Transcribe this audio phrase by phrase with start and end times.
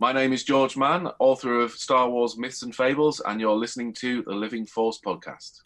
[0.00, 3.92] My name is George Mann, author of Star Wars Myths and Fables, and you're listening
[3.98, 5.60] to the Living Force podcast.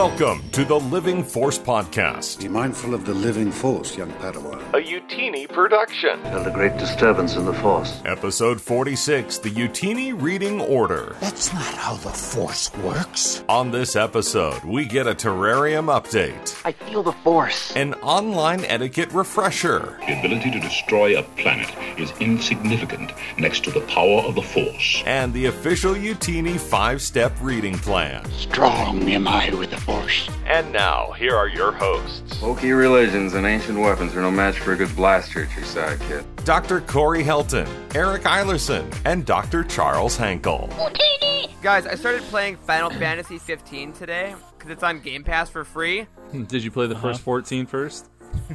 [0.00, 2.40] Welcome to the Living Force Podcast.
[2.40, 4.58] Be mindful of the living force, young Padawan.
[4.72, 6.22] A Youtini production.
[6.22, 8.00] Felt a great disturbance in the force.
[8.06, 11.16] Episode 46 The Youtini Reading Order.
[11.20, 13.44] That's not how the Force works.
[13.50, 17.76] On this episode, we get a terrarium update, I feel the force.
[17.76, 21.68] an online etiquette refresher, The ability to destroy a planet
[22.00, 25.02] is insignificant next to the power of the Force.
[25.06, 28.24] and the official Youtini five step reading plan.
[28.32, 30.28] Strong am I with the Force.
[30.46, 32.38] And now, here are your hosts.
[32.38, 36.00] Folky religions and ancient weapons are no match for a good blaster at your side,
[36.00, 36.24] kid.
[36.44, 36.80] Dr.
[36.80, 39.64] Corey Helton, Eric Eilerson, and Dr.
[39.64, 40.68] Charles Hankel.
[40.70, 41.50] Youtini!
[41.62, 46.06] Guys, I started playing Final Fantasy 15 today because it's on Game Pass for free.
[46.32, 47.08] Did you play the uh-huh.
[47.08, 48.08] first 14 first?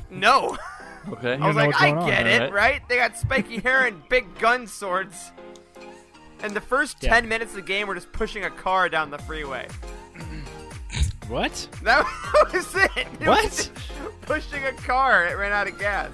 [0.10, 0.58] No,
[1.10, 1.34] Okay.
[1.34, 2.82] I was like, I get it, right?
[2.90, 5.32] They got spiky hair and big gun swords.
[6.42, 9.18] And the first 10 minutes of the game, we're just pushing a car down the
[9.20, 9.68] freeway.
[11.28, 11.68] What?
[11.84, 12.06] That
[12.54, 12.92] was it.
[13.20, 13.44] It What?
[13.46, 13.72] was
[14.22, 15.26] pushing a car.
[15.26, 16.12] It ran out of gas.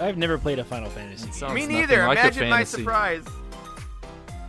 [0.00, 1.52] I've never played a Final Fantasy game.
[1.54, 2.06] Me neither.
[2.06, 2.78] like Imagine my fantasy.
[2.78, 3.24] surprise.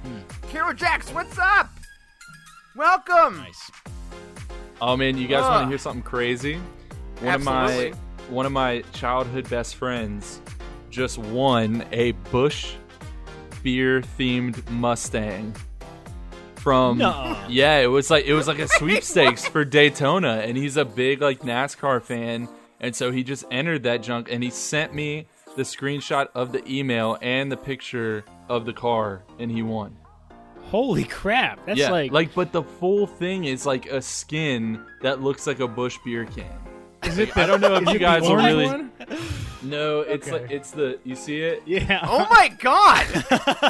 [0.03, 0.19] Hmm.
[0.49, 1.69] Carol Jax, what's up?
[2.75, 3.37] Welcome.
[3.37, 3.71] Nice.
[4.81, 6.57] Oh man, you guys want to hear something crazy?
[7.21, 7.87] One Absolutely.
[7.89, 10.41] of my one of my childhood best friends
[10.89, 12.75] just won a Busch
[13.63, 15.55] beer themed Mustang
[16.55, 17.37] from No.
[17.47, 21.21] Yeah, it was like it was like a sweepstakes for Daytona and he's a big
[21.21, 22.47] like NASCAR fan
[22.79, 26.67] and so he just entered that junk and he sent me the screenshot of the
[26.71, 29.97] email and the picture of the car and he won.
[30.63, 31.63] Holy crap!
[31.65, 35.67] That's yeah, like, but the full thing is like a skin that looks like a
[35.67, 36.57] Busch beer can.
[37.05, 38.65] Is it I don't know if you guys will orange really.
[38.65, 38.91] one?
[39.63, 40.41] No, it's Okay.
[40.41, 41.63] like it's the you see it.
[41.65, 41.99] Yeah.
[42.03, 43.05] Oh my god.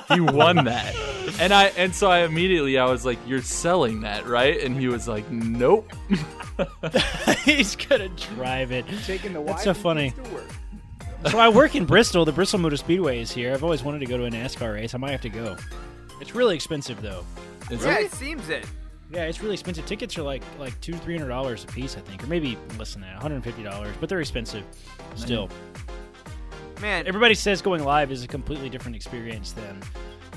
[0.15, 0.95] He won that,
[1.39, 4.87] and I and so I immediately I was like, "You're selling that, right?" And he
[4.87, 5.91] was like, "Nope."
[7.43, 8.85] He's gonna drive it.
[9.05, 10.13] Taking the That's so funny.
[11.29, 12.23] So I work in Bristol.
[12.23, 13.51] The Bristol Motor Speedway is here.
[13.53, 14.93] I've always wanted to go to a NASCAR race.
[14.93, 15.57] I might have to go.
[16.21, 17.25] It's really expensive though.
[17.71, 18.05] Is yeah, it?
[18.05, 18.65] it seems it.
[19.15, 19.85] Yeah, it's really expensive.
[19.85, 22.91] Tickets are like like two three hundred dollars a piece, I think, or maybe less
[22.91, 23.95] than that, one hundred fifty dollars.
[24.01, 24.65] But they're expensive
[25.15, 25.49] still.
[26.81, 29.81] Man, Everybody says going live is a completely different experience than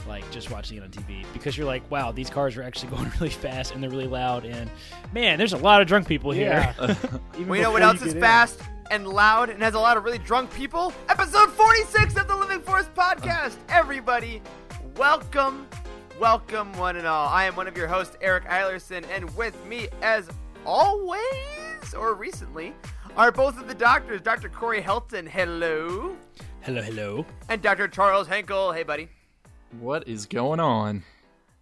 [0.06, 3.10] like just watching it on TV because you're like, wow, these cars are actually going
[3.18, 4.70] really fast and they're really loud and
[5.12, 6.72] man, there's a lot of drunk people here.
[7.48, 8.60] we know what else is fast
[8.92, 10.92] and loud and has a lot of really drunk people?
[11.08, 13.56] Episode 46 of the Living Force podcast.
[13.68, 14.40] Everybody,
[14.96, 15.66] welcome,
[16.18, 17.28] welcome, one and all.
[17.28, 20.28] I am one of your hosts, Eric Eilerson, and with me, as
[20.64, 21.22] always,
[21.96, 22.74] or recently,
[23.16, 24.48] are both of the doctors, Dr.
[24.48, 26.16] Corey Helton, hello,
[26.60, 27.26] hello, hello.
[27.48, 27.88] and Dr.
[27.88, 29.08] Charles Henkel, hey, buddy.
[29.80, 31.04] What is going on?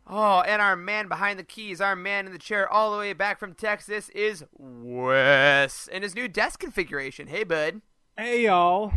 [0.07, 3.13] Oh, and our man behind the keys, our man in the chair all the way
[3.13, 7.27] back from Texas is Wes in his new desk configuration.
[7.27, 7.81] Hey, bud.
[8.17, 8.93] Hey y'all.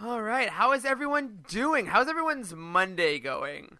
[0.00, 1.86] All right, how is everyone doing?
[1.86, 3.78] How's everyone's Monday going?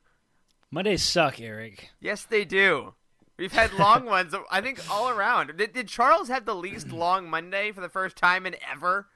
[0.72, 1.91] Mondays suck, Eric.
[2.00, 2.94] Yes, they do.
[3.38, 5.56] We've had long ones, I think, all around.
[5.59, 9.06] Did, did Charles have the least long Monday for the first time in ever?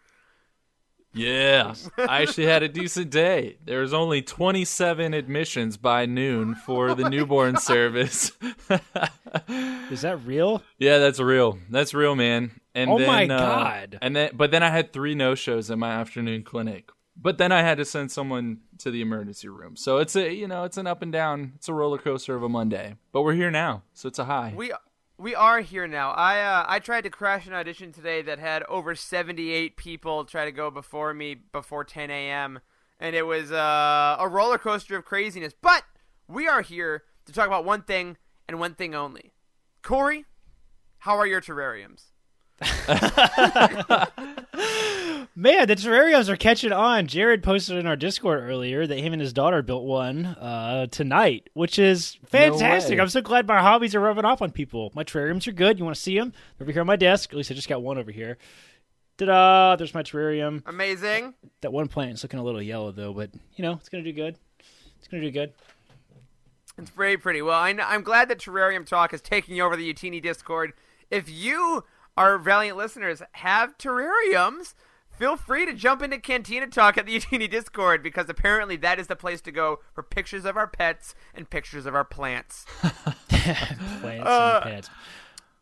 [1.14, 3.56] Yeah, I actually had a decent day.
[3.64, 8.32] There was only 27 admissions by noon for the newborn service.
[9.48, 10.62] Is that real?
[10.78, 11.58] Yeah, that's real.
[11.70, 12.50] That's real, man.
[12.74, 13.98] And Oh then, my uh, God.
[14.02, 16.90] and then, but then I had three no shows in my afternoon clinic.
[17.20, 19.76] But then I had to send someone to the emergency room.
[19.76, 21.52] So it's a, you know, it's an up and down.
[21.56, 22.96] It's a roller coaster of a Monday.
[23.12, 24.52] But we're here now, so it's a high.
[24.54, 24.72] We
[25.18, 26.10] we are here now.
[26.10, 30.44] I uh, I tried to crash an audition today that had over 78 people try
[30.44, 32.60] to go before me before 10 a.m.
[33.00, 35.54] and it was uh, a roller coaster of craziness.
[35.60, 35.84] But
[36.28, 39.32] we are here to talk about one thing and one thing only.
[39.82, 40.26] Corey,
[40.98, 42.10] how are your terrariums?
[45.34, 47.06] Man, the terrariums are catching on.
[47.06, 51.48] Jared posted in our Discord earlier that him and his daughter built one uh, tonight,
[51.54, 52.96] which is fantastic.
[52.96, 53.02] way.
[53.02, 54.92] I'm so glad my hobbies are rubbing off on people.
[54.94, 55.78] My terrariums are good.
[55.78, 56.32] You want to see them?
[56.58, 57.30] They're over here on my desk.
[57.30, 58.38] At least I just got one over here.
[59.18, 59.76] Ta-da!
[59.76, 60.62] There's my terrarium.
[60.66, 61.34] Amazing.
[61.62, 64.12] That one plant is looking a little yellow though, but you know it's gonna do
[64.12, 64.36] good.
[64.98, 65.52] It's gonna do good.
[66.78, 67.40] It's very pretty.
[67.40, 70.74] Well, I am glad that Terrarium Talk is taking over the Youtini Discord.
[71.10, 71.84] If you,
[72.18, 74.74] our valiant listeners, have terrariums,
[75.18, 79.06] feel free to jump into Cantina Talk at the Youtini Discord because apparently that is
[79.06, 82.64] the place to go for pictures of our pets and pictures of our plants.
[83.28, 84.90] Plants Uh, and pets.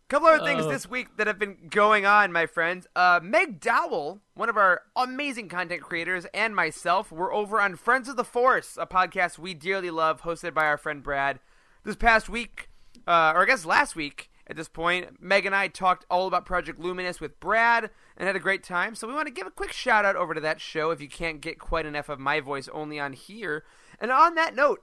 [0.08, 2.86] couple other things this week that have been going on, my friends.
[2.94, 8.08] Uh, Meg Dowell, one of our amazing content creators, and myself were over on Friends
[8.08, 11.40] of the Force, a podcast we dearly love, hosted by our friend Brad.
[11.84, 12.70] This past week,
[13.06, 16.46] uh, or I guess last week at this point, Meg and I talked all about
[16.46, 18.94] Project Luminous with Brad and had a great time.
[18.94, 21.08] So we want to give a quick shout out over to that show if you
[21.08, 23.64] can't get quite enough of my voice only on here.
[23.98, 24.82] And on that note,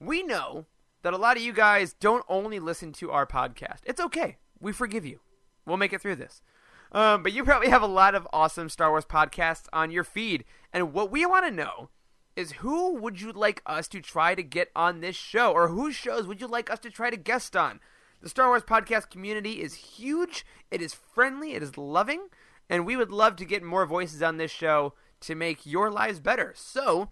[0.00, 0.66] we know
[1.02, 3.80] that a lot of you guys don't only listen to our podcast.
[3.84, 4.36] It's okay.
[4.60, 5.20] We forgive you.
[5.66, 6.42] We'll make it through this.
[6.90, 10.44] Um, but you probably have a lot of awesome Star Wars podcasts on your feed.
[10.72, 11.90] And what we want to know
[12.34, 15.52] is who would you like us to try to get on this show?
[15.52, 17.80] Or whose shows would you like us to try to guest on?
[18.20, 22.28] The Star Wars podcast community is huge, it is friendly, it is loving,
[22.68, 26.20] and we would love to get more voices on this show to make your lives
[26.20, 26.52] better.
[26.56, 27.10] So,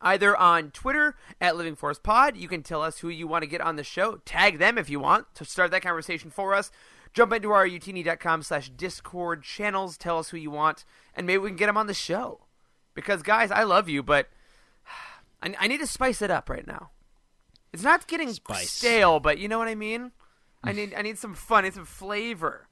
[0.00, 2.36] either on Twitter at Living Force Pod.
[2.36, 4.16] You can tell us who you want to get on the show.
[4.24, 6.70] Tag them if you want to start that conversation for us.
[7.12, 9.96] Jump into our youtini.com slash Discord channels.
[9.96, 10.84] Tell us who you want,
[11.14, 12.40] and maybe we can get them on the show.
[12.94, 14.28] Because, guys, I love you, but
[15.42, 16.90] I, I need to spice it up right now.
[17.72, 18.70] It's not getting Spice.
[18.70, 20.12] stale, but you know what I mean?
[20.62, 22.68] I need I need some fun, I need some flavor.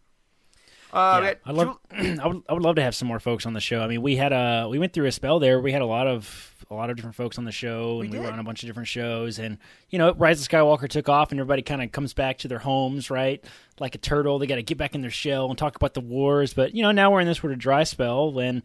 [0.92, 1.78] Uh, yeah, I love.
[1.90, 2.42] I would.
[2.48, 3.80] I would love to have some more folks on the show.
[3.80, 4.68] I mean, we had a.
[4.70, 5.60] We went through a spell there.
[5.60, 8.18] We had a lot of a lot of different folks on the show, and we,
[8.18, 9.38] were on a bunch of different shows.
[9.38, 9.58] And
[9.90, 12.58] you know, Rise of Skywalker took off, and everybody kind of comes back to their
[12.58, 13.44] homes, right?
[13.78, 16.00] Like a turtle, they got to get back in their shell and talk about the
[16.00, 16.54] wars.
[16.54, 18.62] But you know, now we're in this sort of dry spell and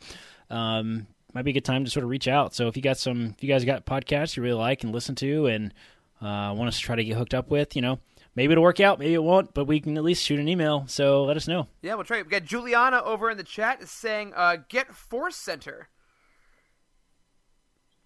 [0.50, 2.56] Um, might be a good time to sort of reach out.
[2.56, 5.14] So if you got some, if you guys got podcasts you really like and listen
[5.16, 5.74] to, and
[6.22, 8.00] uh, want us to try to get hooked up with, you know,
[8.38, 10.86] maybe it'll work out, maybe it won't, but we can at least shoot an email.
[10.88, 11.68] So let us know.
[11.82, 12.22] Yeah, we'll try.
[12.22, 15.90] We got Juliana over in the chat is saying, uh, "Get Force Center."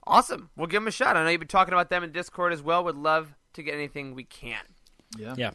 [0.08, 0.50] Awesome.
[0.58, 1.16] We'll give them a shot.
[1.16, 2.84] I know you've been talking about them in Discord as well.
[2.84, 4.64] Would love to get anything we can.
[5.16, 5.36] Yeah.
[5.38, 5.52] Yeah.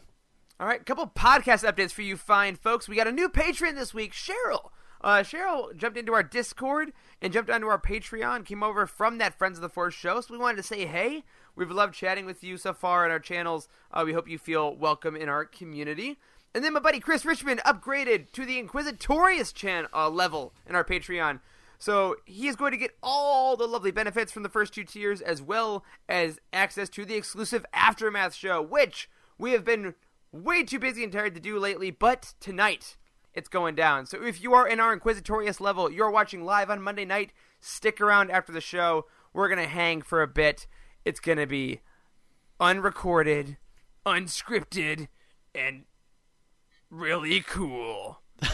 [0.59, 2.87] All right, a couple podcast updates for you fine folks.
[2.87, 4.69] We got a new patron this week, Cheryl.
[5.01, 9.37] Uh, Cheryl jumped into our Discord and jumped onto our Patreon, came over from that
[9.37, 10.21] Friends of the Force show.
[10.21, 11.23] So we wanted to say hey.
[11.57, 13.67] We've loved chatting with you so far on our channels.
[13.91, 16.19] Uh, we hope you feel welcome in our community.
[16.53, 20.83] And then my buddy Chris Richmond upgraded to the Inquisitorious chan- uh, level in our
[20.83, 21.39] Patreon.
[21.79, 25.19] So he is going to get all the lovely benefits from the first two tiers,
[25.19, 29.09] as well as access to the exclusive Aftermath show, which
[29.39, 29.95] we have been
[30.31, 31.89] way too busy and tired to do lately.
[31.89, 32.97] But tonight,
[33.33, 34.05] it's going down.
[34.05, 37.99] So if you are in our Inquisitorious level, you're watching live on Monday night, stick
[37.99, 39.05] around after the show.
[39.33, 40.67] We're going to hang for a bit.
[41.07, 41.79] It's going to be
[42.59, 43.55] unrecorded,
[44.05, 45.07] unscripted,
[45.55, 45.83] and
[46.89, 48.19] really cool.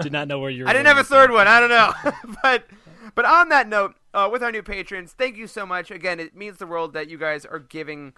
[0.00, 0.68] Did not know where you were.
[0.68, 1.46] I didn't have a third one.
[1.46, 1.92] I don't know,
[2.42, 2.66] but
[3.14, 5.92] but on that note, uh, with our new patrons, thank you so much.
[5.92, 8.14] Again, it means the world that you guys are giving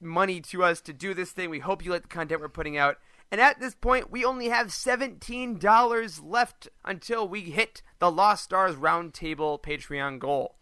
[0.00, 1.50] money to us to do this thing.
[1.50, 2.98] We hope you like the content we're putting out.
[3.32, 8.44] And at this point, we only have seventeen dollars left until we hit the Lost
[8.44, 10.54] Stars Roundtable Patreon goal.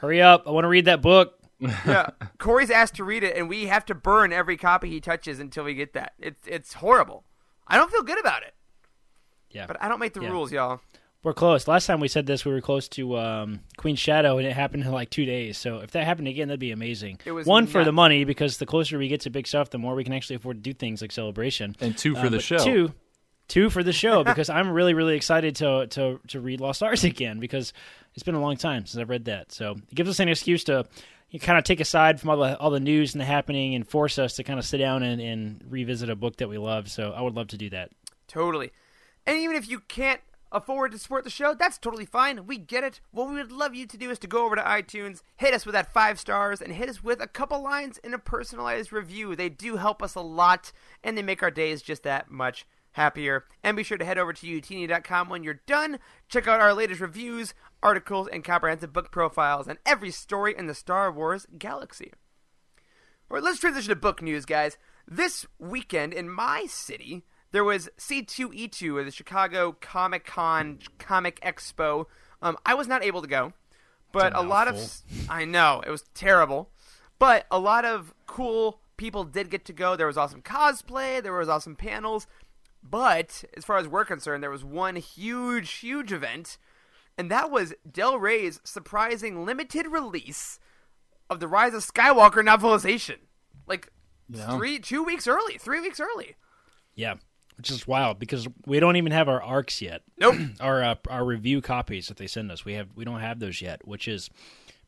[0.00, 0.42] Hurry up!
[0.48, 1.38] I want to read that book.
[1.62, 5.38] Yeah, Corey's asked to read it, and we have to burn every copy he touches
[5.40, 6.12] until we get that.
[6.18, 7.24] It's it's horrible.
[7.68, 8.54] I don't feel good about it,
[9.50, 10.30] Yeah, but I don't make the Yeah.
[10.30, 10.80] rules, y'all.
[11.22, 11.68] we're close.
[11.68, 14.82] Last time we said this, we were close to um, Queen Shadow, and it happened
[14.84, 15.56] in like two days.
[15.56, 17.20] So if that happened again, that'd be amazing.
[17.24, 19.78] It was one for the money because the closer we get to big stuff, the
[19.78, 21.76] more we can actually afford to do things like celebration.
[21.80, 22.58] And two for Um, the show.
[22.58, 22.92] Two,
[23.46, 27.04] two for the show because I'm really really excited to to to read Lost Stars
[27.12, 27.72] again because
[28.14, 29.52] it's been a long time since I've read that.
[29.52, 30.86] So it gives us an excuse to
[31.32, 33.88] you kind of take aside from all the all the news and the happening and
[33.88, 36.90] force us to kind of sit down and, and revisit a book that we love.
[36.90, 37.90] So I would love to do that.
[38.28, 38.70] Totally.
[39.26, 40.20] And even if you can't
[40.52, 42.46] afford to support the show, that's totally fine.
[42.46, 43.00] We get it.
[43.12, 45.64] What we would love you to do is to go over to iTunes, hit us
[45.64, 49.34] with that five stars, and hit us with a couple lines in a personalized review.
[49.34, 50.70] They do help us a lot,
[51.02, 53.44] and they make our days just that much happier.
[53.62, 55.98] And be sure to head over to youtini.com when you're done.
[56.28, 60.74] Check out our latest reviews, articles, and comprehensive book profiles on every story in the
[60.74, 62.12] Star Wars galaxy.
[63.30, 64.76] All right, let's transition to book news, guys.
[65.08, 72.06] This weekend in my city, there was C2E2 or the Chicago Comic Con Comic Expo.
[72.40, 73.52] Um, I was not able to go,
[74.12, 76.70] but a a lot of I know it was terrible,
[77.18, 79.96] but a lot of cool people did get to go.
[79.96, 82.26] There was awesome cosplay, there was awesome panels,
[82.82, 86.58] but as far as we're concerned, there was one huge, huge event,
[87.16, 90.58] and that was Del Rey's surprising limited release
[91.30, 93.16] of the Rise of Skywalker novelization.
[93.66, 93.90] Like
[94.28, 94.56] Yeah.
[94.56, 96.36] three, two weeks early, three weeks early.
[96.94, 97.14] Yeah,
[97.56, 100.02] which is wild because we don't even have our arcs yet.
[100.18, 100.36] Nope.
[100.60, 103.62] our uh, our review copies that they send us, we have we don't have those
[103.62, 104.28] yet, which is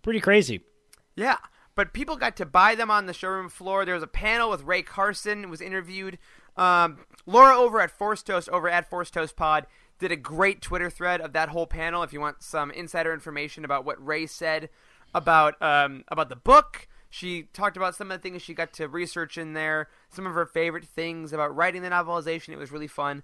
[0.03, 0.61] pretty crazy.
[1.17, 1.37] Yeah,
[1.75, 3.85] but people got to buy them on the showroom floor.
[3.85, 6.19] There was a panel with Rae Carson who was interviewed.
[6.57, 9.67] Um, Laura over at Force Toast, over at Force Toast Pod,
[9.99, 12.03] did a great Twitter thread of that whole panel.
[12.03, 14.69] If you want some insider information about what Rae said
[15.15, 18.89] about um, about the book, she talked about some of the things she got to
[18.89, 22.51] research in there, some of her favorite things about writing the novelization.
[22.51, 23.23] It was really fun.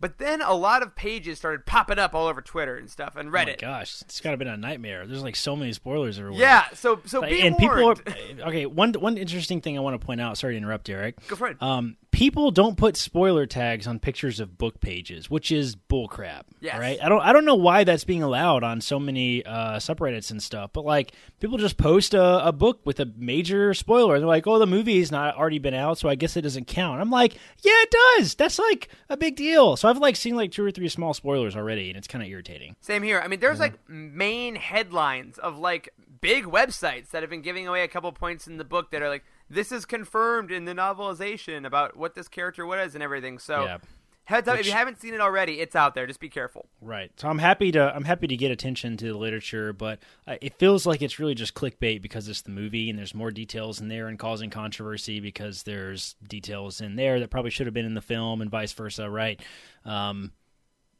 [0.00, 3.30] But then a lot of pages started popping up all over Twitter and stuff and
[3.32, 3.60] Reddit.
[3.64, 5.04] Oh my gosh, it's got to been a nightmare.
[5.08, 6.40] There's like so many spoilers everywhere.
[6.40, 8.04] Yeah, so so Like, and warned.
[8.04, 8.66] people are okay.
[8.66, 10.38] One one interesting thing I want to point out.
[10.38, 11.16] Sorry to interrupt, Eric.
[11.26, 11.60] Go for it.
[11.60, 16.42] Um, people don't put spoiler tags on pictures of book pages, which is bullcrap.
[16.60, 16.78] Yes.
[16.78, 16.98] Right.
[17.02, 17.20] I don't.
[17.20, 20.70] I don't know why that's being allowed on so many uh, subreddits and stuff.
[20.72, 24.18] But like, people just post a, a book with a major spoiler.
[24.18, 27.00] They're like, "Oh, the movie's not already been out, so I guess it doesn't count."
[27.00, 28.34] I'm like, "Yeah, it does.
[28.34, 31.56] That's like a big deal." So I've like seen like two or three small spoilers
[31.56, 32.76] already, and it's kind of irritating.
[32.80, 33.20] Same here.
[33.20, 37.82] I mean, there's like main headlines of like big websites that have been giving away
[37.82, 41.66] a couple points in the book that are like, this is confirmed in the novelization
[41.66, 43.38] about what this character was and everything.
[43.38, 43.78] So, Yeah.
[44.24, 46.06] heads up, if you haven't seen it already, it's out there.
[46.06, 46.68] Just be careful.
[46.82, 47.10] Right.
[47.16, 50.54] So I'm happy to I'm happy to get attention to the literature, but uh, it
[50.58, 53.88] feels like it's really just clickbait because it's the movie and there's more details in
[53.88, 57.94] there and causing controversy because there's details in there that probably should have been in
[57.94, 59.40] the film and vice versa, right?
[59.86, 60.32] Um,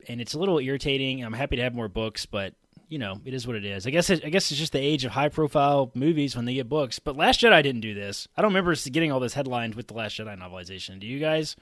[0.09, 1.23] and it's a little irritating.
[1.25, 2.55] I'm happy to have more books, but
[2.89, 3.87] you know, it is what it is.
[3.87, 6.55] I guess it, I guess it's just the age of high profile movies when they
[6.55, 6.99] get books.
[6.99, 8.27] But Last Jedi didn't do this.
[8.37, 10.99] I don't remember getting all this headlines with the Last Jedi novelization.
[10.99, 11.55] Do you guys?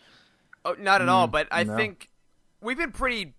[0.64, 1.26] Oh, not at all.
[1.26, 1.76] But I no.
[1.76, 2.10] think
[2.60, 3.34] we've been pretty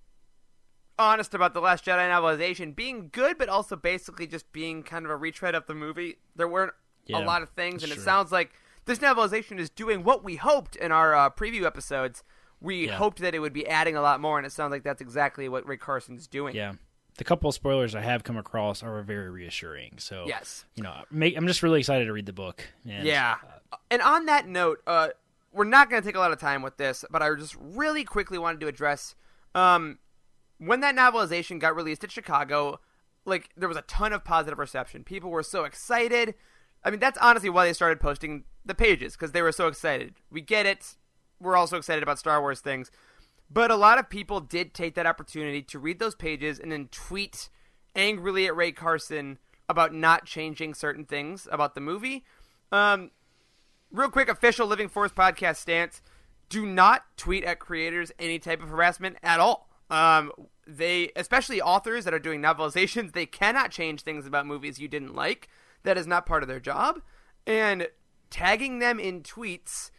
[1.00, 5.12] honest about the Last Jedi novelization being good, but also basically just being kind of
[5.12, 6.18] a retread of the movie.
[6.36, 6.74] There weren't
[7.06, 8.52] Yeah, a lot of things, and that's it sounds like
[8.86, 12.24] this novelization is doing what we hoped in our uh, preview episodes.
[12.60, 12.96] We Yeah.
[12.96, 15.48] hoped that it would be adding a lot more, and it sounds like that's exactly
[15.48, 16.56] what Rae Carson's doing.
[16.56, 16.74] Yeah.
[17.18, 19.96] The couple of spoilers I have come across are very reassuring.
[19.98, 20.66] So Yes.
[20.76, 22.64] you know, make, I'm just really excited to read the book.
[22.88, 23.38] And, Yeah.
[23.90, 25.10] And on that note, uh,
[25.52, 28.04] we're not going to take a lot of time with this, but I just really
[28.04, 29.16] quickly wanted to address
[29.56, 29.98] um,
[30.60, 32.80] when that novelization got released at Chicago.
[33.26, 35.04] Like there was a ton of positive reception.
[35.04, 36.36] People were so excited.
[36.84, 40.14] I mean, that's honestly why they started posting the pages because they were so excited.
[40.32, 40.96] We get it.
[41.40, 42.92] We're also excited about Star Wars things.
[43.50, 46.90] But a lot of people did take that opportunity to read those pages and then
[46.92, 47.50] tweet
[47.96, 49.40] angrily at Rae Carson
[49.70, 52.26] about not changing certain things about the movie.
[52.72, 53.12] Um,
[53.92, 56.02] real quick, official Living Force podcast stance:
[56.50, 59.70] Do not tweet at creators any type of harassment at all.
[59.90, 60.32] Um,
[60.66, 65.16] they, especially authors that are doing novelizations, they cannot change things about movies you didn't
[65.16, 65.48] like.
[65.84, 67.02] That is not part of their job.
[67.46, 67.88] And
[68.30, 69.92] tagging them in tweets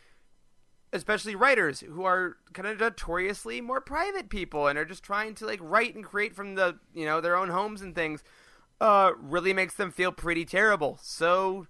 [0.93, 5.45] especially writers who are kind of notoriously more private people and are just trying to
[5.47, 8.23] like write and create from the you know their own homes and things
[8.81, 11.67] uh really makes them feel pretty terrible so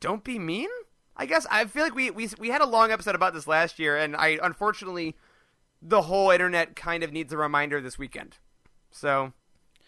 [0.00, 0.68] don't be mean
[1.16, 3.78] i guess i feel like we we, we had a long episode about this last
[3.78, 5.14] year and i unfortunately
[5.80, 8.38] the whole internet kind of needs a reminder this weekend
[8.90, 9.32] so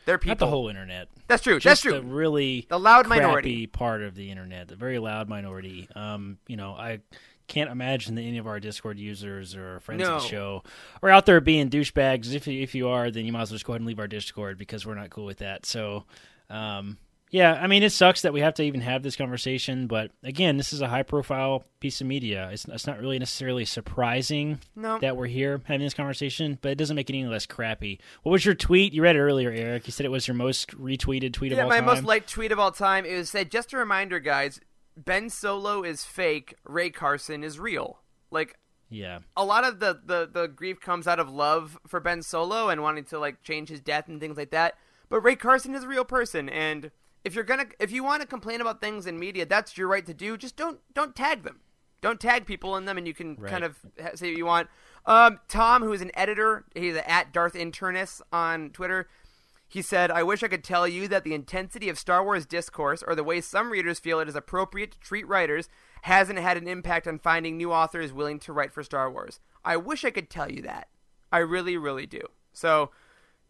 [0.05, 1.07] they're people Not the whole internet.
[1.29, 1.93] That's true, Just that's true.
[1.93, 3.69] The really The loud minority.
[3.69, 5.89] part of the internet, the very loud minority.
[5.95, 6.99] Um, you know, I
[7.53, 10.63] can't imagine that any of our Discord users or friends of the show
[11.03, 12.33] are out there being douchebags.
[12.35, 13.99] If you, if you are, then you might as well just go ahead and leave
[13.99, 15.67] our Discord because we're not cool with that.
[15.67, 16.05] So,
[16.49, 16.97] um,
[17.31, 20.57] yeah, I mean, it sucks that we have to even have this conversation, but again,
[20.57, 22.49] this is a high profile piece of media.
[22.53, 24.99] It's, it's not really necessarily surprising No.
[24.99, 28.01] that we're here having this conversation, but it doesn't make it any less crappy.
[28.23, 28.93] What was your tweet?
[28.93, 29.87] You read it earlier, Eric.
[29.87, 31.85] You said it was your most retweeted tweet yeah, of all my time.
[31.87, 33.05] My most liked tweet of all time.
[33.05, 34.61] It was said, just a reminder, guys.
[34.97, 36.55] Ben Solo is fake.
[36.65, 38.01] Rae Carson is real.
[38.31, 38.59] Like
[38.89, 39.21] yeah.
[39.37, 42.83] a lot of the, the the grief comes out of love for Ben Solo and
[42.83, 44.75] wanting to like change his death and things like that.
[45.09, 46.91] But Rae Carson is a real person, and
[47.25, 50.05] if you're gonna if you want to complain about things in media, that's your right
[50.07, 50.37] to do.
[50.37, 51.61] Just don't don't tag them.
[52.01, 53.51] Don't tag people in them, and you can Right.
[53.51, 53.77] kind of
[54.17, 54.69] say what you want.
[55.07, 59.09] Um, Tom, who is an editor, he's at Darth Internus on Twitter.
[59.73, 63.03] He said, I wish I could tell you that the intensity of Star Wars discourse,
[63.03, 65.71] or the way some readers feel it is appropriate to treat writers,
[66.03, 69.41] hasn't had an impact on finding new authors willing to write for Star Wars.
[69.65, 70.89] I wish I could tell you that.
[71.33, 72.21] I really, really do.
[72.53, 72.91] So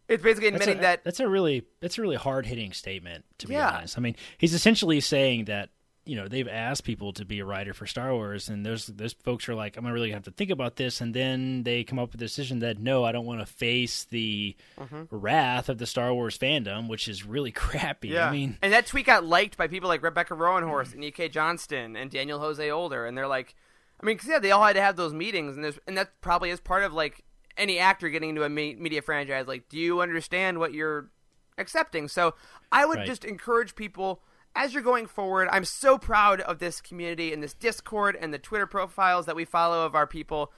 [0.07, 3.25] it's basically That's admitting a, that that's a really that's a really hard hitting statement
[3.39, 3.75] to be Yeah.
[3.77, 3.97] honest.
[3.97, 5.71] I mean, he's essentially saying that
[6.05, 9.13] you know they've asked people to be a writer for Star Wars, and those those
[9.13, 11.97] folks are like, I'm gonna really have to think about this, and then they come
[11.99, 15.07] up with the decision that no, I don't want to face the Mhm.
[15.11, 18.09] wrath of the Star Wars fandom, which is really crappy.
[18.09, 18.27] Yeah.
[18.27, 21.29] I mean, and that tweet got liked by people like Rebecca Roanhorse and E.K.
[21.29, 23.55] Johnston and Daniel Jose Older, and they're like,
[24.01, 26.19] I mean, 'cause, yeah, they all had to have those meetings, and there's, and that
[26.19, 27.23] probably is part of like
[27.55, 29.47] any actor getting into a me- media franchise.
[29.47, 31.09] Like, do you understand what you're
[31.57, 32.07] accepting?
[32.07, 32.33] So,
[32.71, 33.07] I would Right.
[33.07, 34.21] just encourage people
[34.55, 35.47] as you're going forward.
[35.51, 39.45] I'm so proud of this community and this Discord and the Twitter profiles that we
[39.45, 40.51] follow of our people.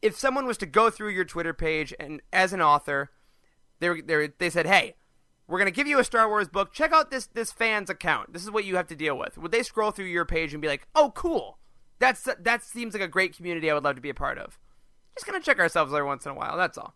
[0.00, 3.10] if someone was to go through your Twitter page and as an author,
[3.80, 4.94] they they they said, "Hey,
[5.48, 6.72] we're gonna give you a Star Wars book.
[6.72, 8.32] Check out this this fan's account.
[8.32, 10.62] This is what you have to deal with." Would they scroll through your page and
[10.62, 11.58] be like, "Oh, cool.
[11.98, 13.68] That's that seems like a great community.
[13.70, 14.56] I would love to be a part of."
[15.16, 16.56] Just gonna check ourselves every once in a while.
[16.56, 16.94] That's all.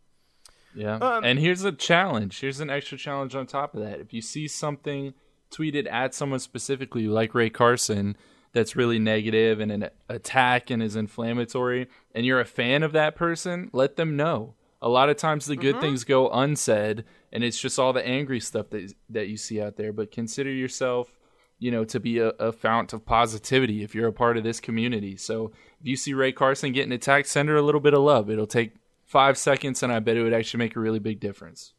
[0.75, 0.94] Yeah.
[0.97, 2.38] Um, and here's a challenge.
[2.40, 3.99] Here's an extra challenge on top of that.
[3.99, 5.12] If you see something
[5.52, 8.16] tweeted at someone specifically, like Rae Carson,
[8.52, 13.16] that's really negative and an attack and is inflammatory, and you're a fan of that
[13.16, 14.54] person, let them know.
[14.80, 15.85] A lot of times the good mm-hmm.
[15.85, 19.76] things go unsaid, and it's just all the angry stuff that that you see out
[19.76, 19.92] there.
[19.92, 21.12] But consider yourself,
[21.59, 24.61] you know, to be a, a fount of positivity if you're a part of this
[24.61, 25.16] community.
[25.16, 28.28] So if you see Rae Carson getting attacked, send her a little bit of love.
[28.28, 31.75] It'll take five seconds, and I bet it would actually make a really big difference.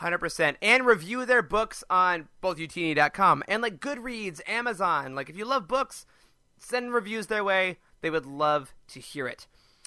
[0.00, 0.56] 100%.
[0.60, 5.14] And review their books on both youtini.com and like Goodreads, Amazon.
[5.14, 6.06] Like if you love books,
[6.58, 7.78] send reviews their way.
[8.00, 9.46] They would love to hear it.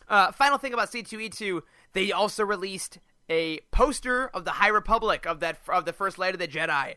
[0.09, 1.61] Uh, final thing about C2E2,
[1.93, 2.99] they also released
[3.29, 6.95] a poster of the High Republic of that of the first Light of the Jedi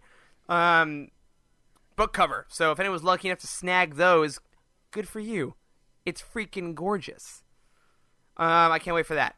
[0.48, 1.08] um,
[1.96, 2.46] book cover.
[2.48, 4.38] So if anyone was lucky enough to snag those,
[4.92, 5.54] good for you.
[6.06, 7.42] It's freaking gorgeous.
[8.36, 9.36] Um, I can't wait for that.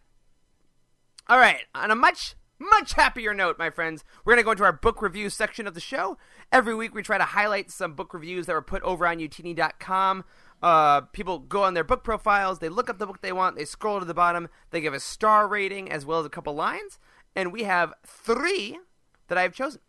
[1.28, 2.34] All right, on a much
[2.70, 5.74] much happier note, my friends, we're going to go into our book review section of
[5.74, 6.16] the show.
[6.50, 10.24] Every week, we try to highlight some book reviews that were put over on youtini.com.
[10.62, 13.64] Uh, people go on their book profiles, they look up the book they want, they
[13.64, 17.00] scroll to the bottom, they give a star rating as well as a couple lines,
[17.34, 18.78] and we have three
[19.26, 19.80] that I have chosen.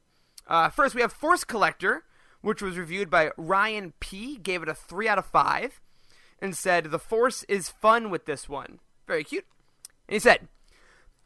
[0.47, 2.03] Uh, first, we have Force Collector,
[2.41, 4.37] which was reviewed by Ryan P.
[4.37, 5.79] Gave it a three out of five,
[6.39, 8.79] and said the Force is fun with this one.
[9.05, 9.45] Very cute.
[10.07, 10.47] And he said,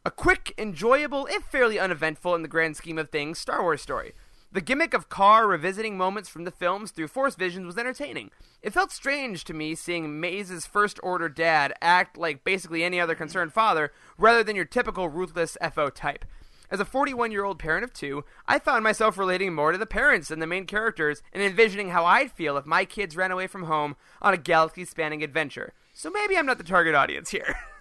[0.05, 4.13] a quick, enjoyable, if fairly uneventful in the grand scheme of things, Star Wars story.
[4.49, 8.31] The gimmick of Karr revisiting moments from the films through Force visions was entertaining.
[8.61, 13.13] It felt strange to me seeing Maize's First Order dad act like basically any other
[13.13, 16.23] concerned father, rather than your typical ruthless FO type.
[16.69, 19.85] As a 41 year old parent of two, I found myself relating more to the
[19.85, 23.47] parents than the main characters and envisioning how I'd feel if my kids ran away
[23.47, 25.73] from home on a galaxy spanning adventure.
[25.93, 27.55] So maybe I'm not the target audience here.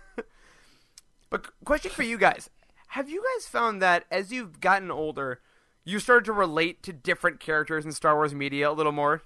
[1.30, 2.50] But question for you guys:
[2.88, 5.40] Have you guys found that as you've gotten older,
[5.84, 9.22] you started to relate to different characters in Star Wars media a little more?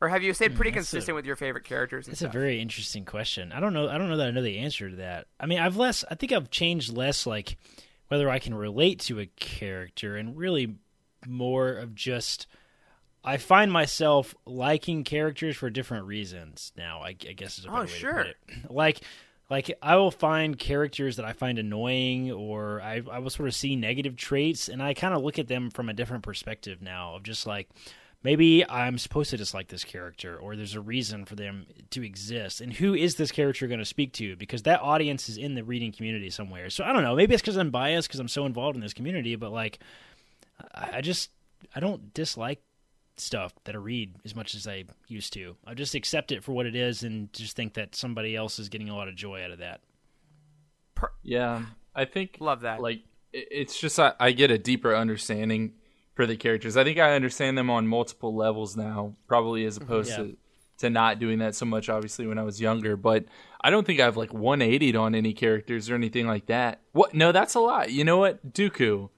[0.00, 2.08] Or have you stayed hmm, pretty consistent a, with your favorite characters?
[2.08, 3.52] It's a very interesting question.
[3.52, 3.88] I don't know.
[3.88, 5.26] I don't know that I know the answer to that.
[5.38, 6.04] I mean, I've less.
[6.10, 7.58] I think I've changed less, like
[8.08, 10.76] whether I can relate to a character, and really
[11.26, 12.46] more of just.
[13.22, 17.02] I find myself liking characters for different reasons now.
[17.02, 18.12] I, I guess is a better oh, way sure.
[18.12, 18.36] to put it.
[18.70, 19.00] Like
[19.50, 23.54] like I will find characters that I find annoying or I, I will sort of
[23.54, 27.16] see negative traits and I kind of look at them from a different perspective now
[27.16, 27.68] of just like
[28.22, 32.60] maybe I'm supposed to dislike this character or there's a reason for them to exist
[32.60, 35.64] and who is this character going to speak to because that audience is in the
[35.64, 36.70] reading community somewhere.
[36.70, 38.94] So I don't know, maybe it's cuz I'm biased cuz I'm so involved in this
[38.94, 39.80] community but like
[40.72, 41.30] I just
[41.74, 42.62] I don't dislike
[43.20, 45.56] stuff that I read as much as I used to.
[45.66, 48.68] I just accept it for what it is and just think that somebody else is
[48.68, 49.80] getting a lot of joy out of that.
[51.22, 51.62] Yeah,
[51.94, 52.80] I think love that.
[52.80, 53.00] Like
[53.32, 55.74] it's just I, I get a deeper understanding
[56.14, 56.76] for the characters.
[56.76, 59.84] I think I understand them on multiple levels now, probably as mm-hmm.
[59.84, 60.16] opposed yeah.
[60.16, 60.36] to
[60.78, 63.26] to not doing that so much obviously when I was younger, but
[63.60, 66.80] I don't think I've like 180'd on any characters or anything like that.
[66.92, 67.90] What no, that's a lot.
[67.90, 68.52] You know what?
[68.52, 69.10] Dooku.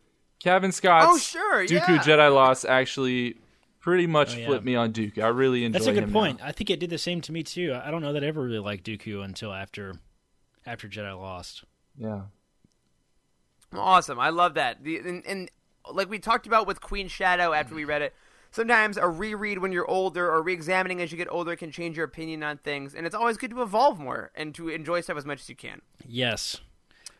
[0.43, 1.99] Cavan Scott's oh, sure, Dooku yeah.
[1.99, 3.37] Jedi Lost actually
[3.83, 4.47] pretty much oh, yeah.
[4.47, 5.23] flipped me on Dooku.
[5.23, 5.79] I really enjoy.
[5.79, 6.38] That's a good point.
[6.38, 6.47] Now.
[6.47, 7.79] I think it did the same to me too.
[7.85, 9.97] I don't know that I ever really liked Dooku until after
[10.64, 11.64] after Jedi Lost.
[11.99, 12.23] Yeah.
[13.75, 14.18] Awesome.
[14.18, 14.83] I love that.
[14.83, 15.51] The and, and
[15.92, 18.14] like we talked about with Queen Shadow after we read it.
[18.55, 22.05] Sometimes a reread when you're older or re-examining as you get older can change your
[22.05, 25.25] opinion on things, and it's always good to evolve more and to enjoy stuff as
[25.25, 25.81] much as you can.
[26.07, 26.61] Yes,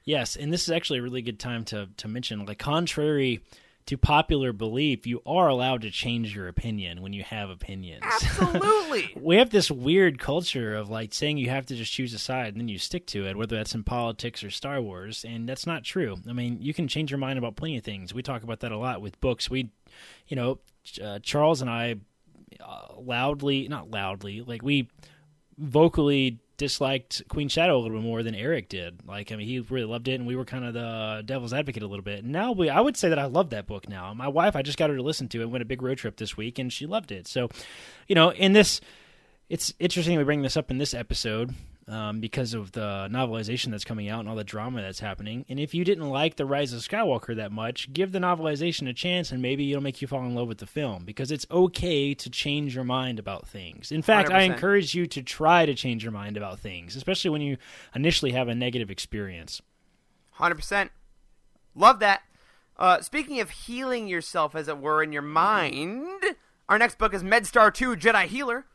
[0.05, 3.41] yes, and this is actually a really good time to to mention, like, contrary
[3.87, 8.03] to popular belief, you are allowed to change your opinion when you have opinions.
[8.05, 9.13] Absolutely.
[9.21, 12.49] we have this weird culture of like saying you have to just choose a side
[12.49, 15.67] and then you stick to it, whether that's in politics or Star Wars, and that's
[15.67, 16.17] not true.
[16.29, 18.15] I mean, you can change your mind about plenty of things.
[18.15, 19.51] We talk about that a lot with books.
[19.51, 19.71] We,
[20.29, 20.61] you know,
[21.03, 21.97] uh, Charles and I
[22.61, 24.89] uh, loudly, not loudly, like we
[25.59, 29.07] vocally disliked Queen Shadow a little bit more than Eric did.
[29.07, 31.83] Like, I mean, he really loved it, and we were kind of the devil's advocate
[31.83, 32.23] a little bit.
[32.23, 34.13] And now we, I would say that I love that book now.
[34.15, 35.51] My wife, I just got her to listen to it.
[35.51, 37.27] Went a big road trip this week, and she loved it.
[37.27, 37.49] So,
[38.09, 38.81] you know, in this,
[39.49, 41.55] it's interesting we bring this up in this episode.
[41.89, 45.45] Um, because of the novelization that's coming out and all the drama that's happening.
[45.49, 48.93] And if you didn't like The Rise of Skywalker that much, give the novelization a
[48.93, 52.15] chance and maybe it'll make you fall in love with the film because it's okay
[52.15, 53.91] to change your mind about things.
[53.91, 54.35] In fact, 100%.
[54.35, 57.57] I encourage you to try to change your mind about things, especially when you
[57.95, 59.61] initially have a negative experience.
[60.39, 60.91] 100%.
[61.75, 62.23] Love that.
[62.77, 66.07] Uh, speaking of healing yourself, as it were, in your mind,
[66.69, 68.67] our next book is MedStar 2 Jedi Healer,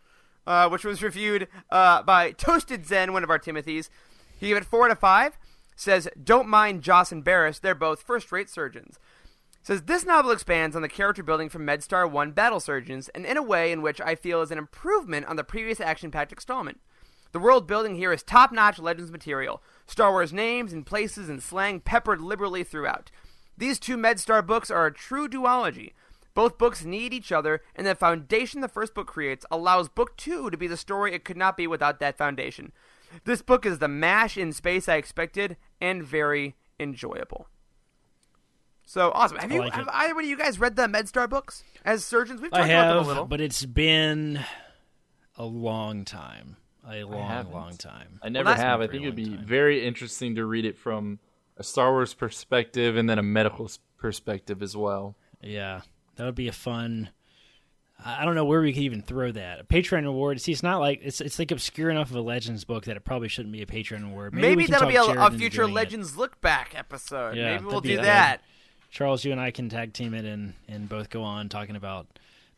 [0.47, 3.89] uh, which was reviewed uh, by Toasted Zen, one of our Timothys.
[4.39, 5.37] He gave it 4 out of 5.
[5.75, 8.97] Says, Don't mind Jos and Barriss, they're both first rate surgeons.
[9.61, 13.37] Says, This novel expands on the character building from MedStar 1 Battle Surgeons, and in
[13.37, 16.79] a way in which I feel is an improvement on the previous action packed installment.
[17.33, 19.61] The world building here is top notch Legends material.
[19.85, 23.11] Star Wars names and places and slang peppered liberally throughout.
[23.57, 25.91] These two MedStar books are a true duology.
[26.37, 30.51] Both books need each other, and the foundation the first book creates allows book two
[30.51, 32.73] to be the story it could not be without that foundation.
[33.23, 37.47] This book is the mash in space I expected, and very enjoyable.
[38.85, 39.37] So awesome!
[39.37, 42.05] Have I you, like have either one of you guys read the MedStar books as
[42.05, 42.39] surgeons?
[42.39, 43.25] We've talked I about them a have, little.
[43.25, 44.39] but it's been
[45.37, 46.57] a long time.
[46.87, 48.19] A long, long time.
[48.21, 48.79] I never that's have.
[48.79, 49.43] I think it'd be time.
[49.43, 51.17] very interesting to read it from
[51.57, 55.15] a Star Wars perspective and then a medical perspective as well.
[55.41, 55.81] Yeah,
[56.17, 57.09] that would be a fun.
[58.03, 59.59] I I don't know where we could even throw that.
[59.61, 60.39] A Patreon reward.
[60.41, 63.03] See, it's not like it's it's like obscure enough of a Legends book that it
[63.05, 64.33] probably shouldn't be a Patreon reward.
[64.33, 65.75] Maybe, Maybe that'll be a, a future doing it.
[65.75, 67.35] Legends look back episode.
[67.35, 68.05] Yeah, Maybe we'll do good.
[68.05, 68.41] that.
[68.89, 72.07] Charles, you and I can tag team it and and both go on talking about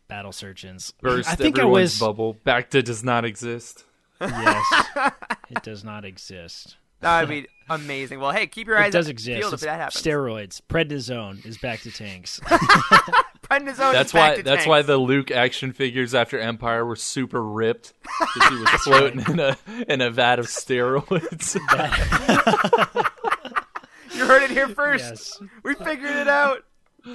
[0.08, 0.94] battle surgeons.
[1.02, 2.00] Burst I think I everyone's was.
[2.00, 2.38] bubble.
[2.46, 3.84] Bacta does not exist.
[4.22, 4.66] Yes,
[5.50, 6.76] it does not exist.
[7.02, 8.20] That would be amazing.
[8.20, 8.94] Well, hey, keep your eyes.
[8.94, 9.54] It eyes does peeled exist.
[9.54, 10.04] if that happens.
[10.04, 10.62] steroids.
[10.68, 12.42] Prednisone is bacta tanks.
[13.50, 14.36] Prednisone That's is back why.
[14.38, 17.94] to That's why the Luke action figures after Empire were super ripped
[18.36, 19.58] because he was floating in a
[19.88, 21.58] in a vat of steroids.
[24.12, 25.04] You heard it here first.
[25.42, 25.42] yes.
[25.64, 26.66] We figured it out.
[27.06, 27.14] All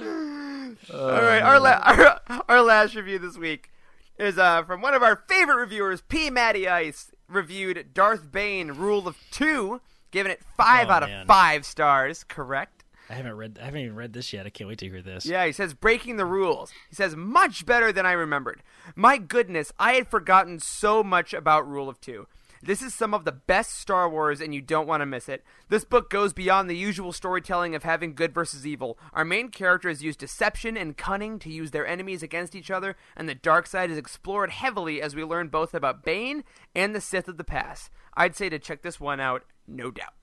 [1.21, 2.19] right, our, la- our
[2.49, 3.69] our last review this week
[4.17, 6.29] is uh, from one of our favorite reviewers, P.
[6.31, 11.65] Matty Ice, reviewed Darth Bane Rule of Two, giving it five Oh, out of five
[11.65, 12.23] stars.
[12.23, 12.74] Correct.
[13.09, 13.59] I haven't read.
[13.61, 14.45] I haven't even read this yet.
[14.45, 15.25] I can't wait to hear this.
[15.25, 16.71] Yeah, he says breaking the rules.
[16.89, 18.63] He says much better than I remembered.
[18.95, 22.27] My goodness, I had forgotten so much about Rule of Two.
[22.63, 25.43] This is some of the best Star Wars, and you don't want to miss it.
[25.69, 28.97] This book goes beyond the usual storytelling of having good versus evil.
[29.13, 33.29] Our main characters use deception and cunning to use their enemies against each other, and
[33.29, 37.27] the dark side is explored heavily as we learn both about Bane and the Sith
[37.27, 37.91] of the past.
[38.15, 40.14] I'd say to check this one out, no doubt.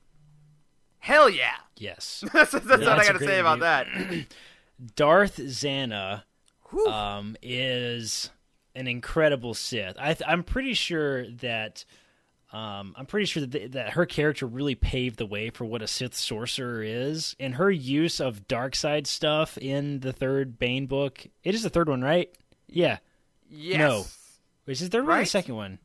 [1.03, 1.55] Hell yeah!
[1.75, 2.23] Yes.
[2.33, 3.87] that's that's what I gotta great say about that.
[4.95, 6.23] Darth Zannah
[6.87, 8.29] um, is
[8.73, 9.97] an incredible Sith.
[9.99, 11.83] I th- I'm pretty sure that
[12.53, 15.81] um, I'm pretty sure that th- that her character really paved the way for what
[15.81, 20.85] a Sith sorcerer is, and her use of dark side stuff in the third Bane
[20.85, 21.27] book.
[21.43, 22.29] It is the third one, right?
[22.69, 22.99] Yeah.
[23.49, 23.77] Yes.
[23.77, 24.05] No.
[24.71, 25.79] Is it the third one or the second one?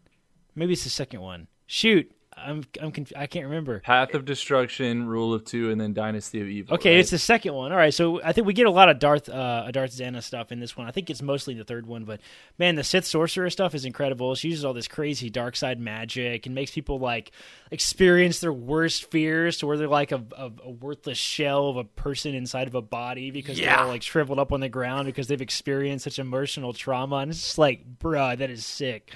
[0.55, 1.49] Maybe it's the second one.
[1.67, 2.13] Shoot,
[2.45, 3.81] I'm I'm conf- I can't remember.
[3.81, 6.75] Path of Destruction, Rule of Two, and then Dynasty of Evil.
[6.75, 7.01] Okay, right?
[7.01, 7.73] it's the second one.
[7.73, 10.53] All right, so I think we get a lot of Darth uh, Darth Zannah stuff
[10.53, 10.87] in this one.
[10.87, 12.21] I think it's mostly the third one, but
[12.59, 14.35] man, the Sith sorcerer stuff is incredible.
[14.35, 17.33] She uses all this crazy dark side magic and makes people like
[17.71, 21.85] experience their worst fears to where they're like a, a, a worthless shell of a
[21.85, 23.77] person inside of a body because Yeah.
[23.77, 27.17] they're all like shriveled up on the ground because they've experienced such emotional trauma.
[27.17, 29.13] And it's just like, bruh, that is sick.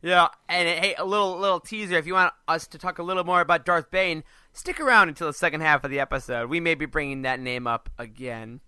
[0.00, 1.96] Yeah, and hey, a little little teaser.
[1.96, 5.26] If you want us to talk a little more about Darth Bane, stick around until
[5.26, 6.48] the second half of the episode.
[6.48, 8.60] We may be bringing that name up again.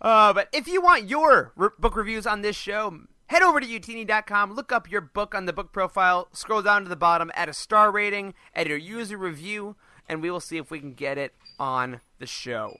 [0.00, 3.66] Uh, but if you want your re- book reviews on this show, head over to
[3.66, 7.48] youtini.com, look up your book on the book profile, scroll down to the bottom, add
[7.48, 9.74] a star rating, add your user review,
[10.06, 12.76] and we will see if we can get it on the show.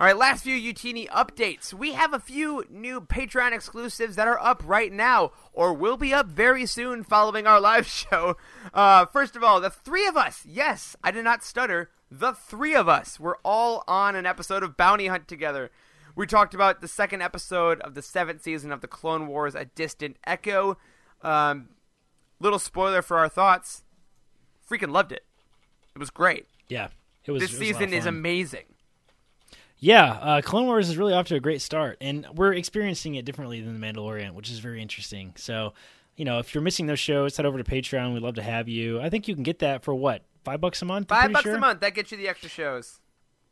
[0.00, 1.74] All right, last few Youtini updates.
[1.74, 6.14] We have a few new Patreon exclusives that are up right now, or will be
[6.14, 8.38] up very soon following our live show.
[8.72, 10.42] Uh, first of all, the three of us.
[10.48, 11.90] Yes, I did not stutter.
[12.10, 13.20] The three of us.
[13.20, 15.70] We're all on an episode of Bounty Hunt together.
[16.16, 19.66] We talked about the second episode of the seventh season of the Clone Wars: A
[19.66, 20.78] Distant Echo.
[21.20, 21.68] Um,
[22.40, 23.84] little spoiler for our thoughts.
[24.66, 25.26] Freaking loved it.
[25.94, 26.46] It was great.
[26.70, 26.88] Yeah,
[27.26, 27.42] it was.
[27.42, 28.64] This it was a lot of season is amazing.
[29.80, 33.24] Yeah, uh, Clone Wars is really off to a great start, and we're experiencing it
[33.24, 35.32] differently than The Mandalorian, which is very interesting.
[35.36, 35.72] So,
[36.16, 38.12] you know, if you're missing those shows, head over to Patreon.
[38.12, 39.00] We'd love to have you.
[39.00, 41.10] I think you can get that for what five bucks a month.
[41.10, 41.54] I'm Five pretty bucks sure?
[41.56, 41.80] a month.
[41.80, 42.99] That gets you the extra shows.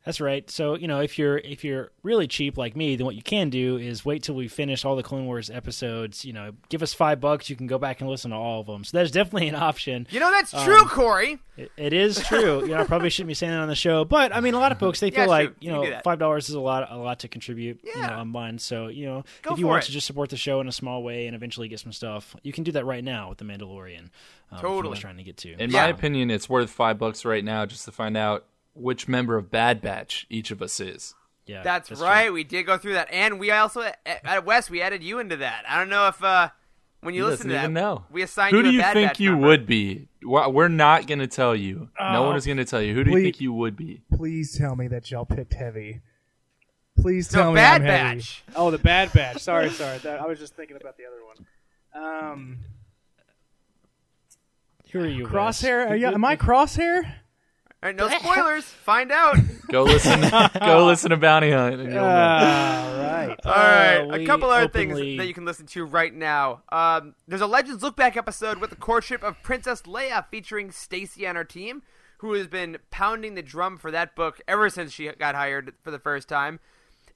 [0.08, 0.48] That's right.
[0.48, 3.50] So you know, if you're if you're really cheap like me, then what you can
[3.50, 6.24] do is wait till we finish all the Clone Wars episodes.
[6.24, 8.66] You know, give us five bucks, you can go back and listen to all of
[8.66, 8.84] them.
[8.84, 10.06] So that's definitely an option.
[10.10, 11.40] You know, that's true, um, Corey.
[11.58, 12.62] It, it is true.
[12.62, 14.58] you know, I probably shouldn't be saying that on the show, but I mean, a
[14.58, 16.96] lot of folks they feel yeah, like you know five dollars is a lot a
[16.96, 17.80] lot to contribute.
[17.82, 17.96] Yeah.
[17.96, 18.58] You know, online.
[18.58, 19.88] So you know, go if you want it.
[19.88, 22.54] to just support the show in a small way and eventually get some stuff, you
[22.54, 24.08] can do that right now with the Mandalorian.
[24.50, 24.96] Um, totally.
[24.96, 25.52] trying to get to.
[25.52, 25.82] In yeah.
[25.82, 28.46] my opinion, it's worth five bucks right now just to find out
[28.78, 31.14] which member of Bad Batch each of us is.
[31.46, 32.26] Yeah, that's, that's right.
[32.26, 32.34] True.
[32.34, 35.64] We did go through that, and we also at West we added you into that.
[35.68, 36.50] I don't know if uh,
[37.00, 38.04] when you he listen to that, know.
[38.10, 39.46] we assigned Who you do you think Batch you member.
[39.46, 40.08] would be?
[40.22, 41.88] We're not going to tell you.
[41.98, 42.92] no one is going to tell you.
[42.94, 44.02] Who do please, you think you would be?
[44.14, 46.02] Please tell me that y'all picked heavy.
[47.00, 48.42] Please tell the me Bad I'm Batch.
[48.46, 48.56] Heavy.
[48.56, 49.40] Oh, the Bad Batch.
[49.40, 49.98] Sorry, sorry.
[49.98, 51.46] That, I was just thinking about the other one.
[51.94, 52.58] Um,
[54.90, 55.26] who are you?
[55.26, 55.88] Crosshair?
[55.88, 57.10] Are you, am I Crosshair?
[57.80, 58.64] All right, no spoilers.
[58.64, 59.36] Find out.
[59.70, 60.22] Go listen.
[60.60, 61.74] go listen to Bounty Hunt.
[61.74, 62.08] And you'll know.
[62.08, 63.36] All right.
[63.44, 63.98] All right.
[63.98, 65.02] Uh, a couple other openly...
[65.02, 66.62] things that you can listen to right now.
[66.72, 71.26] Um, there's a Legends Look Back episode with the courtship of Princess Leia featuring Stacy
[71.26, 71.82] on her team,
[72.18, 75.90] who has been pounding the drum for that book ever since she got hired for
[75.90, 76.60] the first time.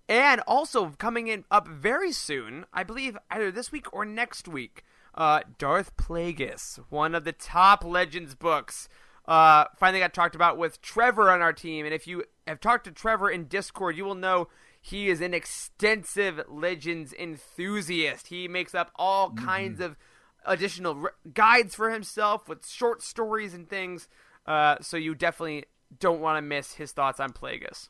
[0.09, 4.85] And also coming in up very soon, I believe either this week or next week,
[5.14, 8.90] uh, Darth Plagueis, one of the top Legends books
[9.26, 11.85] uh, finally got talked about with Trevor on our team.
[11.85, 14.48] And if you have talked to Trevor in Discord, you will know
[14.80, 18.28] he is an extensive Legends enthusiast.
[18.28, 19.44] He makes up all mm-hmm.
[19.44, 19.96] kinds of
[20.44, 24.08] additional re- guides for himself with short stories and things.
[24.44, 25.66] Uh, so you definitely
[26.00, 27.88] don't want to miss his thoughts on Plagueis.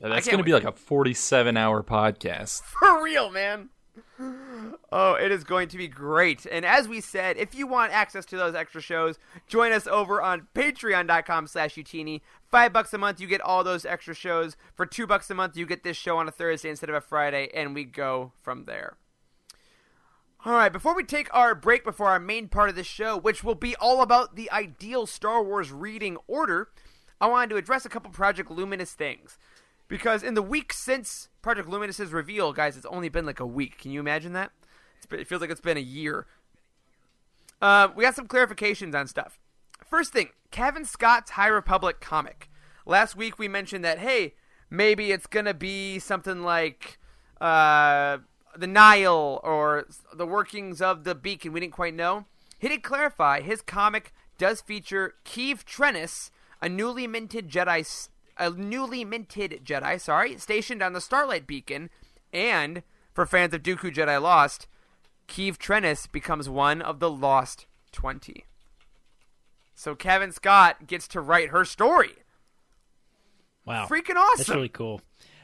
[0.00, 2.62] Yeah, that's going to be like a 47 hour podcast.
[2.62, 3.68] For real, man.
[4.92, 6.46] Oh, it is going to be great.
[6.50, 10.20] And as we said, if you want access to those extra shows, join us over
[10.20, 12.20] on patreon.com slash youtini.
[12.50, 14.56] Five bucks a month, you get all those extra shows.
[14.74, 17.00] For two bucks a month, you get this show on a Thursday instead of a
[17.00, 18.96] Friday, and we go from there.
[20.44, 23.44] All right, before we take our break before our main part of the show, which
[23.44, 26.70] will be all about the ideal Star Wars reading order,
[27.20, 29.36] I wanted to address a couple Project Luminous things.
[29.90, 33.76] Because in the week since Project Luminous's reveal, guys, it's only been like a week.
[33.76, 34.52] Can you imagine that?
[35.08, 36.26] Been, it feels like it's been a year.
[37.60, 39.40] Uh, we got some clarifications on stuff.
[39.84, 42.48] First thing, Cavan Scott's High Republic comic.
[42.86, 44.34] Last week we mentioned that, hey,
[44.70, 47.00] maybe it's to be something like
[47.40, 48.18] uh,
[48.56, 51.52] the Nile or the workings of the Beacon.
[51.52, 52.26] We didn't quite know.
[52.60, 56.30] He did clarify his comic does feature Keeve Trennis,
[56.62, 57.84] a newly minted Jedi
[58.40, 61.90] a newly minted Jedi, sorry, stationed on the Starlight Beacon,
[62.32, 64.66] and for fans of Dooku Jedi Lost,
[65.28, 68.44] Keeve Trennis becomes one of the Lost 20.
[69.74, 72.14] So Cavan Scott gets to write her story.
[73.64, 73.86] Wow.
[73.86, 74.38] Freaking awesome.
[74.38, 75.00] That's really cool.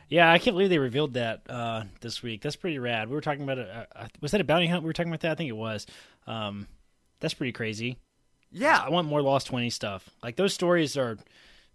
[0.09, 2.42] Yeah, I can't believe they revealed that uh, this week.
[2.42, 3.09] That's pretty rad.
[3.09, 3.68] We were talking about it.
[3.94, 4.82] Uh, was that a bounty hunt?
[4.82, 5.32] We were talking about that.
[5.32, 5.87] I think it was.
[6.26, 6.66] Um,
[7.20, 7.98] that's pretty crazy.
[8.52, 10.09] Yeah, I want more Lost Twenty stuff.
[10.22, 11.18] Like those stories are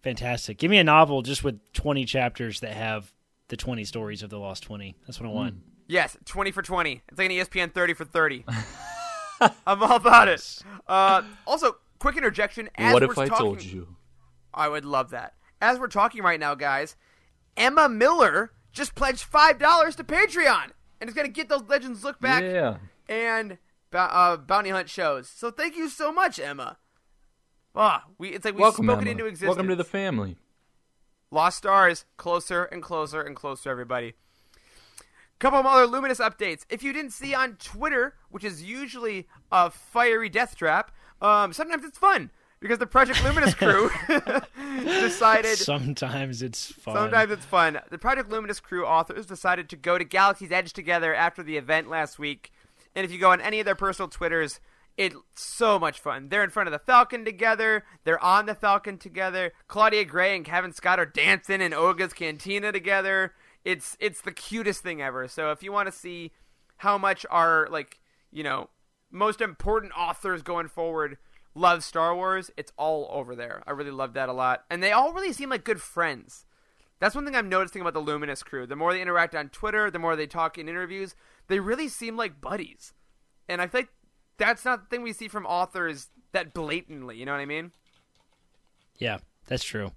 [0.02, 0.58] Fantastic.
[0.58, 3.14] Give me a novel just with 20 chapters that have
[3.50, 4.96] the 20 stories of the Lost 20.
[5.06, 5.56] That's what I want.
[5.56, 5.60] Mm.
[5.88, 7.02] Yes, 20 for 20.
[7.08, 8.46] It's like an ESPN 30 for 30.
[9.68, 10.60] I'm all about it.
[10.88, 12.70] Uh, also, quick interjection.
[12.76, 13.96] As what if I talking, told you?
[14.54, 15.34] I would love that.
[15.62, 16.96] As we're talking right now, guys,
[17.58, 22.20] Emma Miller just pledged $5 to Patreon and is going to get those Legends Look
[22.20, 22.78] Back yeah.
[23.10, 23.58] and
[23.94, 25.28] uh, Bounty Hunt shows.
[25.28, 26.78] So thank you so much, Emma.
[27.76, 29.12] Ah, we it's like we Welcome, spoken Emma.
[29.12, 29.50] into existence.
[29.50, 30.38] Welcome to the family.
[31.32, 34.14] Lost Stars, closer and closer and closer, everybody.
[35.40, 36.66] Couple of other Luminous updates.
[36.70, 41.84] If you didn't see on Twitter, which is usually a fiery death trap, um, sometimes
[41.84, 42.30] it's fun
[42.60, 43.90] because the Project Luminous crew
[44.84, 45.58] decided.
[45.58, 46.96] Sometimes it's fun.
[46.96, 47.80] Sometimes it's fun.
[47.90, 51.90] The Project Luminous crew authors decided to go to Galaxy's Edge together after the event
[51.90, 52.52] last week.
[52.94, 54.60] And if you go on any of their personal Twitters,
[54.98, 56.30] it's so much fun.
[56.30, 57.84] They're in front of the Falcon together.
[58.04, 59.52] They're on the Falcon together.
[59.68, 63.34] Claudia Gray and Cavan Scott are dancing in Oga's Cantina together.
[63.64, 65.28] It's it's the cutest thing ever.
[65.28, 66.32] So if you want to see
[66.78, 68.00] how much our like
[68.32, 68.70] you know
[69.12, 71.18] most important authors going forward
[71.54, 73.64] love Star Wars, it's all over there.
[73.68, 76.46] I really love that a lot, and they all really seem like good friends.
[77.00, 78.68] That's one thing I'm noticing about the Luminous crew.
[78.68, 81.16] The more they interact on Twitter, the more they talk in interviews,
[81.48, 82.94] they really seem like buddies.
[83.50, 83.90] And I think
[84.42, 87.16] that's not the thing we see from authors that blatantly.
[87.18, 87.72] You know what I mean?
[88.98, 89.92] Yeah, that's true.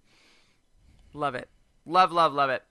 [1.14, 1.48] Love it.
[1.86, 2.62] Love, love, love it.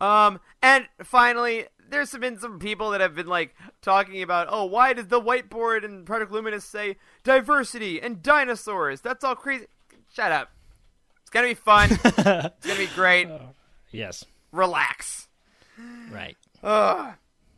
[0.00, 4.92] Um, and finally, there's been some people that have been like talking about, oh, why
[4.92, 9.00] does the whiteboard and Project Luminous say diversity and dinosaurs?
[9.00, 9.66] That's all crazy.
[10.12, 10.50] Shut up.
[11.20, 11.90] It's gonna be fun.
[12.04, 13.28] it's gonna be great.
[13.92, 14.24] Yes.
[14.52, 15.26] Relax.
[16.12, 16.36] Right.
[16.62, 17.14] Ugh.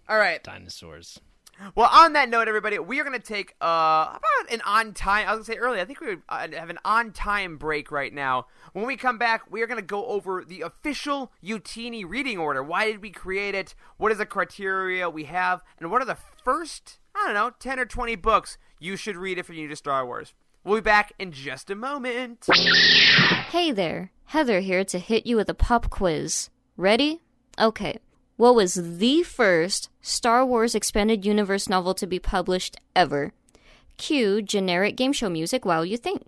[0.09, 0.43] All right.
[0.43, 1.21] Dinosaurs.
[1.75, 5.29] Well, on that note, everybody, we are going to take uh, about an on time.
[5.29, 7.57] I was going to say earlier, I think we would uh, have an on time
[7.57, 8.47] break right now.
[8.73, 12.63] When we come back, we are going to go over the official Youtini reading order.
[12.63, 13.75] Why did we create it?
[13.97, 15.63] What is the criteria we have?
[15.79, 19.39] And what are the first, I don't know, 10 or 20 books you should read
[19.39, 20.35] if you're new to Star Wars?
[20.65, 22.47] We'll be back in just a moment.
[23.51, 26.51] Hey there, Heather here to hit you with a pop quiz.
[26.77, 27.21] Ready?
[27.59, 27.99] Okay.
[28.43, 33.31] What was the first Star Wars Expanded Universe novel to be published ever?
[33.99, 36.25] Cue generic game show music while you think.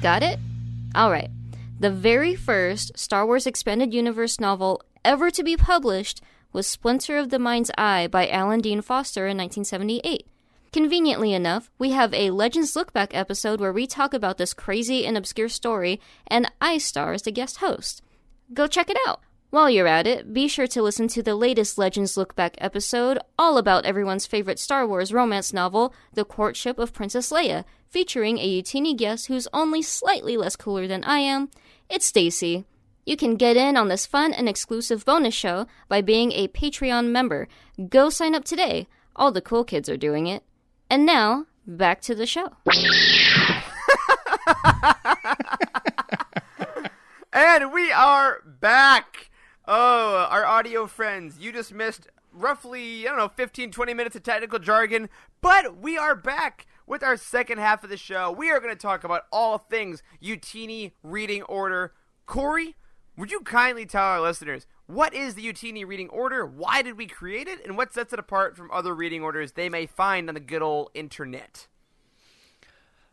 [0.00, 0.38] Got it?
[0.96, 1.30] Alright.
[1.80, 6.20] The very first Star Wars Expanded Universe novel ever to be published
[6.52, 10.28] was Splinter of the Mind's Eye by Alan Dean Foster in 1978.
[10.72, 15.04] Conveniently enough, we have a Legends Look Back episode where we talk about this crazy
[15.04, 18.02] and obscure story, and I star as the guest host.
[18.54, 19.20] Go check it out.
[19.50, 23.18] While you're at it, be sure to listen to the latest Legends Look Back episode,
[23.36, 28.62] all about everyone's favorite Star Wars romance novel, The Courtship of Princess Leia, featuring a
[28.62, 31.50] Youtini guest who's only slightly less cooler than I am.
[31.88, 32.64] It's Stacy.
[33.04, 37.10] You can get in on this fun and exclusive bonus show by being a Patreon
[37.10, 37.48] member.
[37.88, 38.86] Go sign up today.
[39.16, 40.44] All the cool kids are doing it.
[40.90, 42.48] And now, back to the show.
[47.32, 49.30] and we are back.
[49.68, 54.24] Oh, our audio friends, you just missed roughly, I don't know, 15, 20 minutes of
[54.24, 55.08] technical jargon,
[55.40, 58.32] but we are back with our second half of the show.
[58.32, 61.92] We are going to talk about all things Youtini reading order.
[62.26, 62.74] Corey,
[63.20, 66.44] would you kindly tell our listeners what is the Youtini reading order?
[66.44, 67.64] Why did we create it?
[67.64, 70.62] And what sets it apart from other reading orders they may find on the good
[70.62, 71.68] old internet?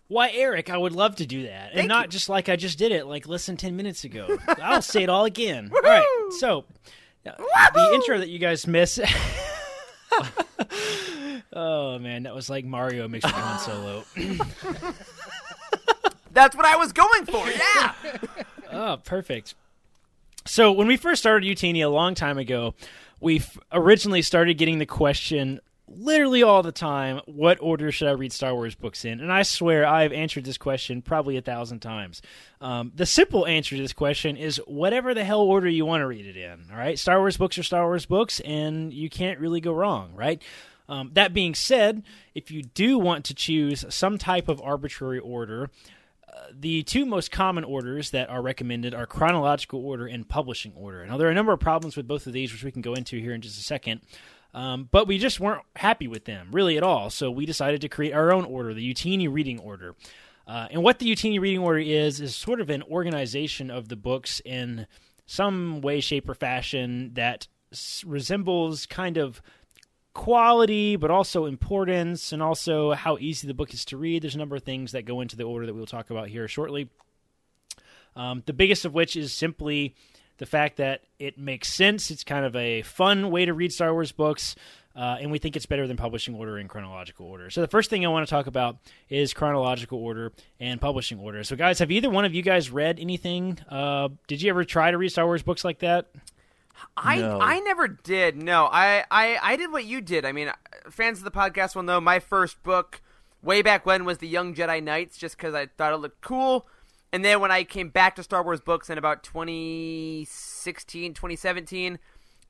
[0.08, 1.74] Why, Eric, I would love to do that.
[1.74, 2.12] Thank and not you.
[2.12, 4.38] just like I just did it, like less than 10 minutes ago.
[4.48, 5.70] I'll say it all again.
[5.74, 6.06] All right.
[6.40, 6.64] So,
[7.26, 7.34] uh,
[7.74, 9.00] the intro that you guys miss.
[11.54, 12.24] oh, man.
[12.24, 14.06] That was like Mario mixed with Han Solo.
[16.32, 17.46] That's what I was going for.
[17.46, 17.94] Yeah.
[18.72, 19.56] oh, perfect.
[20.48, 22.74] So when we first started Youtini a long time ago,
[23.20, 28.34] we originally started getting the question literally all the time, what order should I read
[28.34, 29.20] Star Wars books in?
[29.22, 32.22] And I swear I've answered this question probably a thousand times.
[32.60, 36.08] Um, the simple answer to this question is whatever the hell order you want to
[36.08, 36.66] read it in.
[36.72, 40.12] All right, Star Wars books are Star Wars books, and you can't really go wrong,
[40.14, 40.42] right?
[40.90, 45.70] Um, that being said, if you do want to choose some type of arbitrary order,
[46.52, 51.06] the two most common orders that are recommended are chronological order and publishing order.
[51.06, 52.94] Now, there are a number of problems with both of these, which we can go
[52.94, 54.02] into here in just a second.
[54.54, 57.10] Um, but we just weren't happy with them, really, at all.
[57.10, 59.96] So we decided to create our own order, the Youtini reading order.
[60.48, 63.98] Uh, and what the Youtini reading order is, is sort of an organization of the
[63.98, 64.88] books in
[65.26, 69.42] some way, shape, or fashion that s- resembles kind of
[70.18, 74.24] quality, but also importance, and also how easy the book is to read.
[74.24, 76.48] There's a number of things that go into the order that we'll talk about here
[76.48, 76.90] shortly.
[78.16, 79.96] Um, the biggest of which is simply
[80.40, 82.10] the fact that it makes sense.
[82.10, 84.56] It's kind of a fun way to read Star Wars books.
[84.96, 87.52] Uh, and we think it's better than publishing order and chronological order.
[87.52, 88.78] So the first thing I want to talk about
[89.10, 91.44] is chronological order and publishing order.
[91.44, 93.60] So guys, have either one of you guys read anything?
[93.70, 96.08] Uh, did you ever try to read Star Wars books like that?
[96.96, 97.40] I No.
[97.42, 98.42] I never did.
[98.42, 100.26] No, I, I I did what you did.
[100.26, 100.52] I mean,
[100.90, 103.02] fans of the podcast will know my first book
[103.42, 106.68] way back when was the Young Jedi Knights, just because I thought it looked cool.
[107.14, 112.00] And then when I came back to Star Wars books in about 2016, 2017,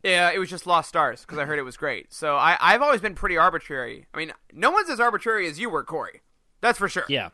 [0.04, 2.14] yeah, it was just Lost Stars because I heard it was great.
[2.14, 4.08] So I I've always been pretty arbitrary.
[4.14, 6.22] I mean, no one's as arbitrary as you were, Corey.
[6.62, 7.06] That's for sure.
[7.08, 7.30] Yeah.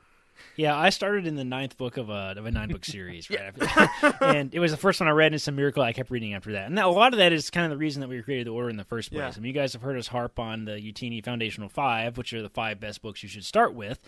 [0.55, 3.53] Yeah, I started in the ninth book of a of a nine book series, right?
[3.61, 6.11] after and it was the first one I read, and it's a miracle I kept
[6.11, 6.67] reading after that.
[6.67, 8.51] And that, a lot of that is kind of the reason that we created the
[8.51, 9.19] order in the first place.
[9.19, 9.33] Yeah.
[9.35, 12.41] I mean, you guys have heard us harp on the Youtini Foundational Five, which are
[12.41, 13.99] the five best books you should start with.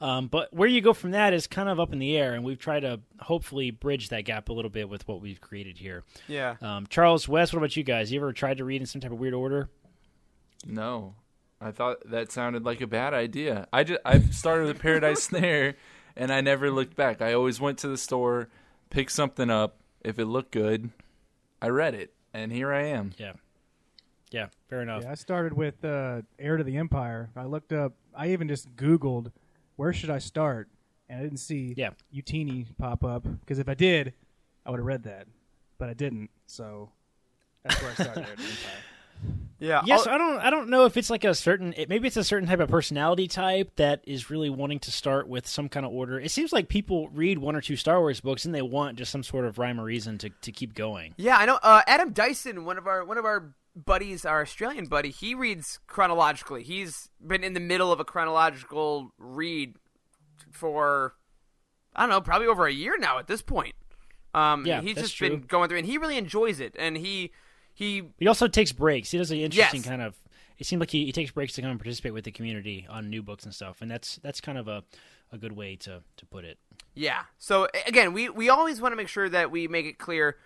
[0.00, 2.44] Um, but where you go from that is kind of up in the air, and
[2.44, 6.04] we've tried to hopefully bridge that gap a little bit with what we've created here.
[6.28, 6.56] Yeah.
[6.60, 8.12] Um, Charles West, what about you guys?
[8.12, 9.68] You ever tried to read in some type of weird order?
[10.66, 11.14] No,
[11.64, 13.66] I thought that sounded like a bad idea.
[13.72, 15.76] I just I started with Paradise Snare,
[16.14, 17.22] and I never looked back.
[17.22, 18.50] I always went to the store,
[18.90, 19.78] picked something up.
[20.02, 20.90] If it looked good,
[21.62, 23.12] I read it, and here I am.
[23.16, 23.32] Yeah,
[24.30, 25.04] yeah, fair enough.
[25.04, 27.30] Yeah, I started with uh, Heir to the Empire.
[27.34, 27.94] I looked up.
[28.14, 29.32] I even just Googled
[29.76, 30.68] where should I start,
[31.08, 31.90] and I didn't see yeah.
[32.14, 34.12] Youtini pop up because if I did,
[34.66, 35.28] I would have read that,
[35.78, 36.28] but I didn't.
[36.46, 36.90] So
[37.62, 38.26] that's where I started.
[38.28, 38.93] Heir to the Empire.
[39.60, 39.82] Yeah.
[39.86, 40.38] Yes, I don't.
[40.40, 41.72] I don't know if it's like a certain.
[41.76, 45.26] It, maybe it's a certain type of personality type that is really wanting to start
[45.28, 46.20] with some kind of order.
[46.20, 49.10] It seems like people read one or two Star Wars books and they want just
[49.10, 51.14] some sort of rhyme or reason to, to keep going.
[51.16, 51.58] Yeah, I know.
[51.62, 55.78] Uh, Adam Dyson, one of our one of our buddies, our Australian buddy, he reads
[55.86, 56.62] chronologically.
[56.62, 59.76] He's been in the middle of a chronological read
[60.50, 61.14] for
[61.96, 63.74] I don't know, probably over a year now at this point.
[64.34, 65.30] Um, Yeah, he's just true.
[65.30, 66.74] been going through, and he really enjoys it.
[66.78, 67.30] And he
[67.74, 69.10] he He also takes breaks.
[69.10, 69.88] He does an interesting Yes.
[69.88, 70.14] kind of.
[70.56, 73.10] It seems like he, he takes breaks to come and participate with the community on
[73.10, 74.84] new books and stuff, and that's that's kind of a,
[75.32, 76.58] a good way to, to put it.
[76.94, 77.22] Yeah.
[77.38, 80.36] So again, we we always want to make sure that we make it clear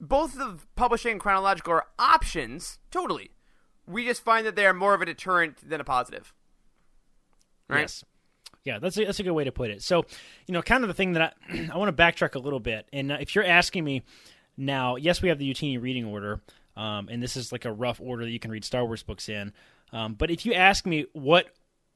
[0.00, 3.30] both the publishing and chronological are options, totally.
[3.86, 6.32] We just find that they are more of a deterrent than a positive.
[7.68, 7.80] Right?
[7.80, 8.04] Yes.
[8.64, 9.82] Yeah, that's a, that's a good way to put it.
[9.82, 10.04] So,
[10.46, 12.86] you know, kind of the thing that I, I want to backtrack a little bit.
[12.92, 14.02] And if you're asking me
[14.58, 16.42] now, yes, we have the Youtini reading order,
[16.76, 19.28] um, and this is like a rough order that you can read Star Wars books
[19.28, 19.52] in.
[19.92, 21.46] Um, but if you ask me what,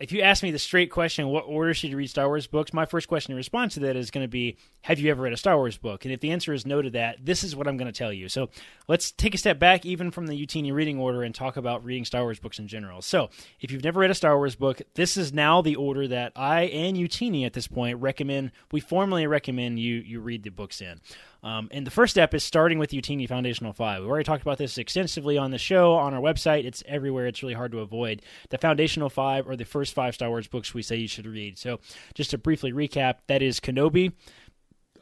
[0.00, 2.72] if you ask me the straight question, what order should you read Star Wars books?
[2.72, 5.32] My first question in response to that is going to be, have you ever read
[5.32, 6.04] a Star Wars book?
[6.04, 8.12] And if the answer is no to that, this is what I'm going to tell
[8.12, 8.28] you.
[8.28, 8.48] So
[8.88, 12.04] let's take a step back, even from the Youtini reading order, and talk about reading
[12.04, 13.00] Star Wars books in general.
[13.00, 16.32] So if you've never read a Star Wars book, this is now the order that
[16.34, 18.50] I and Youtini at this point recommend.
[18.72, 21.00] We formally recommend you you read the books in.
[21.43, 24.01] Um, and the first step is starting with Youtini Foundational 5.
[24.01, 26.64] We've already talked about this extensively on the show, on our website.
[26.64, 27.26] It's everywhere.
[27.26, 28.22] It's really hard to avoid.
[28.51, 31.59] The Foundational 5 are the first five Star Wars books we say you should read.
[31.59, 31.80] So
[32.14, 34.12] just to briefly recap, that is Kenobi,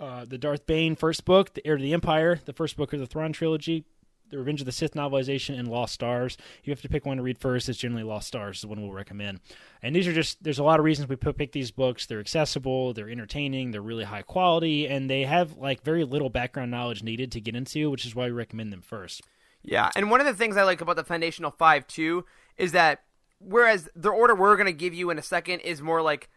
[0.00, 3.00] uh, the Darth Bane first book, The Heir to the Empire, the first book of
[3.00, 3.84] the Thrawn trilogy,
[4.30, 6.36] the Revenge of the Sith novelization, and Lost Stars.
[6.64, 7.68] You have to pick one to read first.
[7.68, 9.40] It's generally Lost Stars is the one we'll recommend.
[9.82, 12.06] And these are just there's a lot of reasons we pick these books.
[12.06, 16.70] They're accessible, they're entertaining, they're really high quality, and they have like very little background
[16.70, 19.22] knowledge needed to get into, which is why we recommend them first.
[19.62, 22.24] Yeah, and one of the things I like about the Foundational Five too
[22.56, 23.02] is that
[23.38, 26.30] whereas the order we're going to give you in a second is more like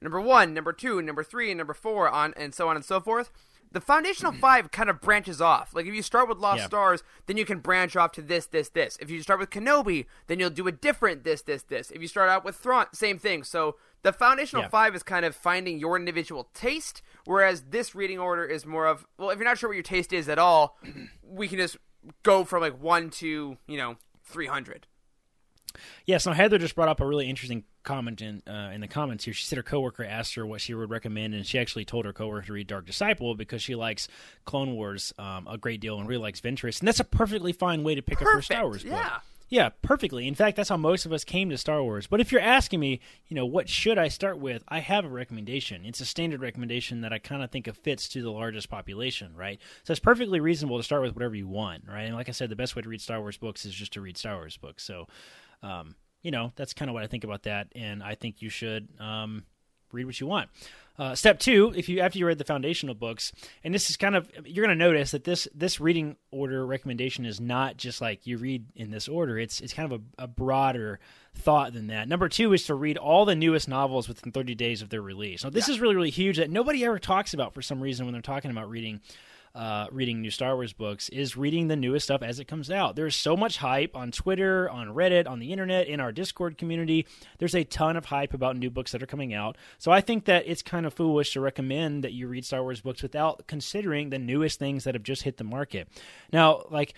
[0.00, 3.00] number one, number two, number three, and number four, on and so on and so
[3.00, 3.30] forth.
[3.76, 5.74] The Foundational Five kind of branches off.
[5.74, 6.66] Like if you start with Lost Yeah.
[6.66, 8.96] Stars, then you can branch off to this, this, this.
[9.02, 11.90] If you start with Kenobi, then you'll do a different this, this, this.
[11.90, 13.42] If you start out with Thrawn, same thing.
[13.42, 14.68] So the Foundational Yeah.
[14.70, 19.06] Five is kind of finding your individual taste, whereas this reading order is more of
[19.18, 20.78] well, if you're not sure what your taste is at all,
[21.22, 21.76] we can just
[22.22, 24.86] go from like one to you know three hundred.
[26.06, 29.24] Yes, now Heather just brought up a really interesting comment in uh, in the comments
[29.24, 29.32] here.
[29.32, 32.12] She said her coworker asked her what she would recommend, and she actually told her
[32.12, 34.08] coworker to read Dark Disciple because she likes
[34.44, 37.82] Clone Wars um, a great deal and really likes Ventress, and that's a perfectly fine
[37.82, 38.92] way to pick up her Star Wars book.
[38.92, 39.18] yeah.
[39.48, 40.26] Yeah, perfectly.
[40.26, 42.08] In fact, that's how most of us came to Star Wars.
[42.08, 44.64] But if you're asking me, you know, what should I start with?
[44.66, 45.84] I have a recommendation.
[45.84, 49.36] It's a standard recommendation that I kind of think of fits to the largest population,
[49.36, 49.60] right?
[49.84, 52.02] So it's perfectly reasonable to start with whatever you want, right?
[52.02, 54.00] And like I said, the best way to read Star Wars books is just to
[54.00, 54.82] read Star Wars books.
[54.82, 55.06] So,
[55.62, 55.94] um,
[56.26, 58.88] you know, that's kind of what I think about that, and I think you should
[58.98, 59.44] um,
[59.92, 60.50] read what you want.
[60.98, 63.30] Uh, step two, if you after you read the foundational books,
[63.62, 67.24] and this is kind of you're going to notice that this this reading order recommendation
[67.24, 69.38] is not just like you read in this order.
[69.38, 70.98] It's it's kind of a, a broader
[71.32, 72.08] thought than that.
[72.08, 75.44] Number two is to read all the newest novels within 30 days of their release.
[75.44, 78.14] Now this is really really huge that nobody ever talks about for some reason when
[78.14, 79.00] they're talking about reading
[79.56, 82.94] uh, reading new Star Wars books is reading the newest stuff as it comes out.
[82.94, 87.06] There's so much hype on Twitter, on Reddit, on the internet, in our Discord community.
[87.38, 89.56] There's a ton of hype about new books that are coming out.
[89.78, 92.82] So I think that it's kind of foolish to recommend that you read Star Wars
[92.82, 95.88] books without considering the newest things that have just hit the market.
[96.30, 96.92] Now, like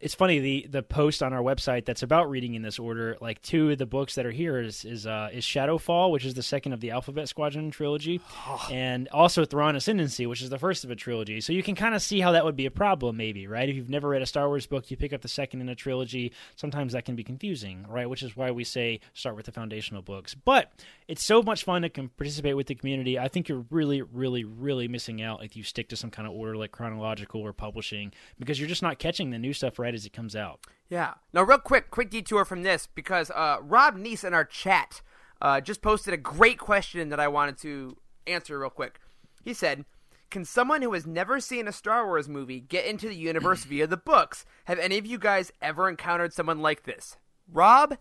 [0.00, 3.16] it's funny the the post on our website that's about reading in this order.
[3.20, 6.34] Like two of the books that are here is is uh, is Shadowfall, which is
[6.34, 8.20] the second of the Alphabet Squadron trilogy,
[8.70, 11.40] and also Thrawn Ascendancy, which is the first of a trilogy.
[11.40, 13.68] So you can kind of see how that would be a problem, maybe, right?
[13.68, 15.74] If you've never read a Star Wars book, you pick up the second in a
[15.74, 16.32] trilogy.
[16.56, 18.08] Sometimes that can be confusing, right?
[18.08, 20.34] Which is why we say start with the foundational books.
[20.34, 20.72] But
[21.06, 23.18] it's so much fun to can participate with the community.
[23.18, 26.34] I think you're really, really, really missing out if you stick to some kind of
[26.34, 30.06] order like chronological or publishing because you're just not catching the new stuff right as
[30.06, 30.60] it comes out.
[30.88, 31.14] Yeah.
[31.32, 35.02] Now, real quick, quick detour from this because uh, Rob Neese in our chat
[35.42, 37.96] uh, just posted a great question that I wanted to
[38.26, 38.98] answer real quick.
[39.42, 39.84] He said,
[40.30, 43.86] "Can someone who has never seen a Star Wars movie get into the universe via
[43.86, 44.46] the books?
[44.64, 47.18] Have any of you guys ever encountered someone like this?"
[47.52, 47.98] Rob,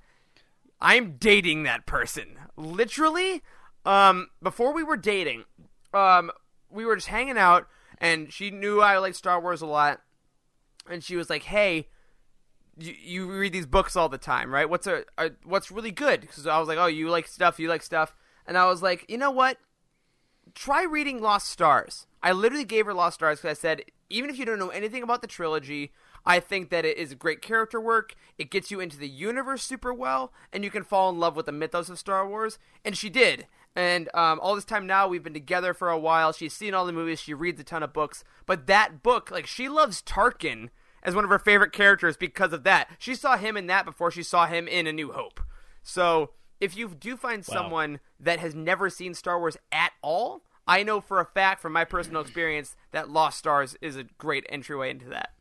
[0.84, 2.38] I'm dating that person.
[2.58, 3.42] Literally,
[3.86, 5.46] um, before we were dating,
[5.94, 6.30] um,
[6.70, 7.68] we were just hanging out,
[7.98, 10.02] and she knew I liked Star Wars a lot,
[10.90, 11.88] and she was like, "Hey."
[12.78, 14.70] you, you read these books all the time, right?
[14.70, 16.22] What's a, a what's really good?
[16.22, 18.16] Because I was like, oh, you like stuff, you like stuff,
[18.48, 19.58] and I was like, you know what?
[20.56, 22.08] Try reading Lost Stars.
[22.22, 25.04] I literally gave her Lost Stars because I said, even if you don't know anything
[25.04, 25.92] about the trilogy,
[26.26, 28.16] I think that it is great character work.
[28.38, 31.46] It gets you into the universe super well, and you can fall in love with
[31.46, 32.60] the mythos of Star Wars.
[32.86, 33.48] And she did.
[33.76, 36.32] And um, all this time now, we've been together for a while.
[36.32, 37.20] She's seen all the movies.
[37.20, 38.24] She reads a ton of books.
[38.46, 40.70] But that book, like, she loves Tarkin
[41.02, 42.90] as one of her favorite characters because of that.
[42.98, 45.42] She saw him in that before she saw him in A New Hope.
[45.82, 47.54] So if you do find wow.
[47.54, 51.74] someone that has never seen Star Wars at all, I know for a fact from
[51.74, 55.34] my personal experience that Lost Stars is a great entryway into that.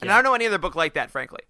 [0.00, 0.14] And yeah.
[0.14, 1.40] I don't know any other book like that, frankly.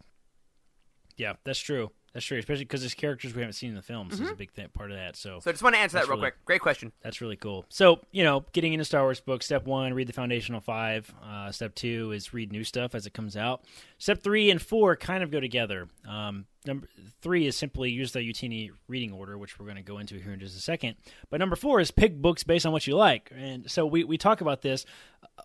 [1.17, 1.91] Yeah, that's true.
[2.15, 4.25] That's true, especially because there's characters we haven't seen in the films mm-hmm.
[4.25, 5.15] is a big th- part of that.
[5.15, 6.45] So, so I just want to answer that real really, quick.
[6.47, 6.91] Great question.
[7.03, 7.67] That's really cool.
[7.69, 11.13] So, you know, getting into Star Wars books, step one, read the foundational five.
[11.23, 13.63] Uh, step two is read new stuff as it comes out.
[13.99, 15.87] Step three and four kind of go together.
[16.09, 16.89] Um, number
[17.21, 20.33] three is simply use the Youtini reading order, which we're going to go into here
[20.33, 20.97] in just a second.
[21.29, 23.31] But number four is pick books based on what you like.
[23.37, 24.87] And so we, we talk about this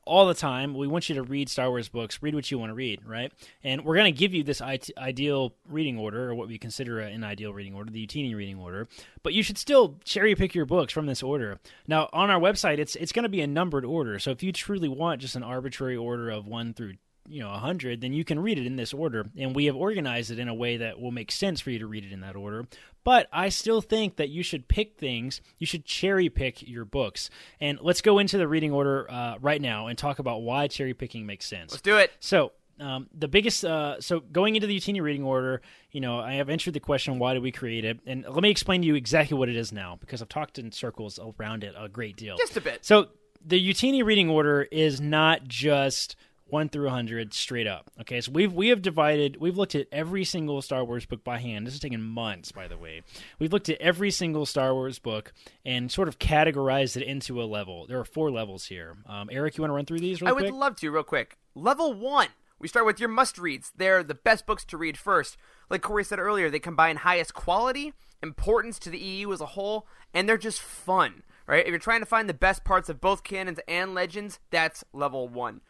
[0.06, 0.74] all the time.
[0.74, 3.32] We want you to read Star Wars books, read what you want to read, right?
[3.64, 7.24] And we're going to give you this ideal reading order, or what we consider an
[7.24, 8.88] ideal reading order, the Youtini reading order.
[9.22, 11.60] But you should still cherry pick your books from this order.
[11.88, 14.20] Now, on our website, it's it's going to be a numbered order.
[14.20, 16.93] So if you truly want just an arbitrary order of one through
[17.28, 20.30] you know 100 then you can read it in this order and we have organized
[20.30, 22.36] it in a way that will make sense for you to read it in that
[22.36, 22.68] order
[23.04, 27.30] but i still think that you should pick things you should cherry pick your books
[27.60, 30.93] and let's go into the reading order uh, right now and talk about why cherry
[30.93, 34.78] picking makes sense let's do it so um, the biggest uh, so going into the
[34.78, 37.99] Youtini reading order, you know, I have answered the question why do we create it,
[38.06, 40.72] and let me explain to you exactly what it is now because I've talked in
[40.72, 42.36] circles around it a great deal.
[42.38, 42.84] Just a bit.
[42.84, 43.10] So
[43.45, 46.16] the Youtini reading order is not just
[46.54, 47.89] 1 through 100 straight up.
[48.01, 51.39] Okay, so we've we have divided we've looked at every single Star Wars book by
[51.39, 51.66] hand.
[51.66, 53.01] This is taking months, by the way.
[53.39, 55.34] We've looked at every single Star Wars book
[55.66, 57.88] and sort of categorized it into a level.
[57.88, 58.95] There are four levels here.
[59.08, 60.45] Um, Eric, you want to run through these I quick?
[60.45, 61.38] would love to real quick.
[61.56, 62.28] Level 1.
[62.60, 63.72] We start with your must reads.
[63.76, 65.38] They're the best books to read first.
[65.72, 69.88] Like Corey said earlier, they combine highest quality, importance to the EU as a whole,
[70.14, 71.66] and they're just fun right?
[71.66, 75.28] If you're trying to find the best parts of both canons and legends, that's level
[75.28, 75.62] one.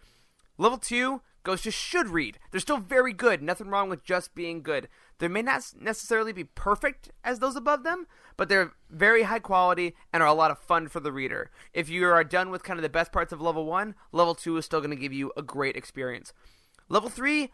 [0.57, 2.39] Level 2 goes to should read.
[2.51, 3.41] They're still very good.
[3.41, 4.87] Nothing wrong with just being good.
[5.19, 9.95] They may not necessarily be perfect as those above them, but they're very high quality
[10.11, 11.51] and are a lot of fun for the reader.
[11.73, 14.57] If you are done with kind of the best parts of level 1, level 2
[14.57, 16.33] is still going to give you a great experience.
[16.89, 17.51] Level 3,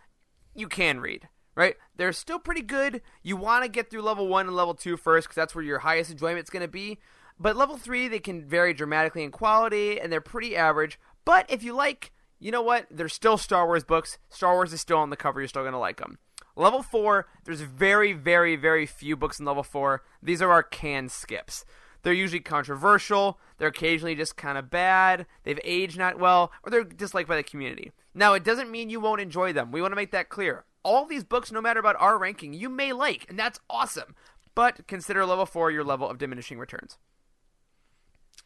[0.55, 1.75] you can read, right?
[1.95, 3.01] They're still pretty good.
[3.23, 5.79] You want to get through level 1 and level 2 first because that's where your
[5.79, 6.99] highest enjoyment is going to be.
[7.39, 10.99] But level 3, they can vary dramatically in quality and they're pretty average.
[11.25, 12.87] But if you like you know what?
[12.89, 14.17] They're still Star Wars books.
[14.29, 15.39] Star Wars is still on the cover.
[15.41, 16.17] You're still going to like them.
[16.55, 20.03] Level 4, there's very, very, very few books in level 4.
[20.21, 21.63] These are our can skips.
[22.01, 26.83] They're usually controversial, they're occasionally just kind of bad, they've aged not well, or they're
[26.83, 27.91] disliked by the community.
[28.13, 29.71] Now, it doesn't mean you won't enjoy them.
[29.71, 30.65] We want to make that clear.
[30.83, 34.15] All these books, no matter about our ranking, you may like, and that's awesome.
[34.55, 36.97] But consider level 4 your level of diminishing returns.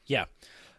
[0.05, 0.25] Yeah.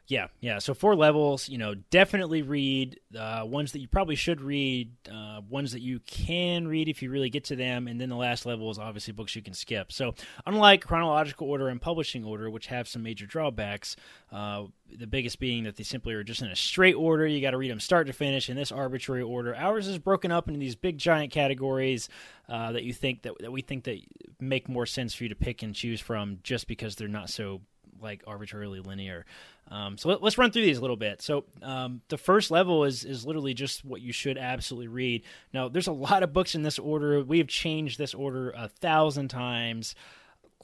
[0.06, 0.58] Yeah, yeah.
[0.58, 5.40] So four levels, you know, definitely read uh, ones that you probably should read, uh,
[5.48, 8.44] ones that you can read if you really get to them, and then the last
[8.44, 9.90] level is obviously books you can skip.
[9.90, 13.96] So unlike chronological order and publishing order, which have some major drawbacks,
[14.30, 17.26] uh, the biggest being that they simply are just in a straight order.
[17.26, 19.56] You got to read them start to finish in this arbitrary order.
[19.56, 22.10] Ours is broken up into these big giant categories
[22.46, 24.00] uh, that you think that, that we think that
[24.38, 27.62] make more sense for you to pick and choose from, just because they're not so
[28.02, 29.24] like arbitrarily linear.
[29.68, 31.22] Um, so let, us run through these a little bit.
[31.22, 35.22] So um, the first level is is literally just what you should absolutely read.
[35.52, 37.22] Now, there's a lot of books in this order.
[37.22, 39.94] We have changed this order a thousand times.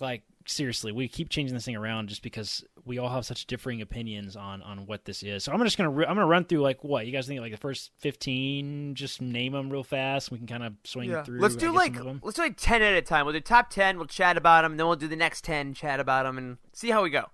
[0.01, 3.81] Like seriously, we keep changing this thing around just because we all have such differing
[3.83, 5.45] opinions on on what this is.
[5.45, 7.53] So I'm just gonna re- I'm gonna run through like what you guys think like
[7.53, 8.95] the first 15.
[8.95, 10.31] Just name them real fast.
[10.31, 11.23] We can kind of swing yeah.
[11.23, 11.41] through.
[11.41, 13.25] Let's do like let's do like 10 at a time.
[13.25, 13.97] We'll do top 10.
[13.97, 14.77] We'll chat about them.
[14.77, 15.75] Then we'll do the next 10.
[15.75, 17.27] Chat about them and see how we go.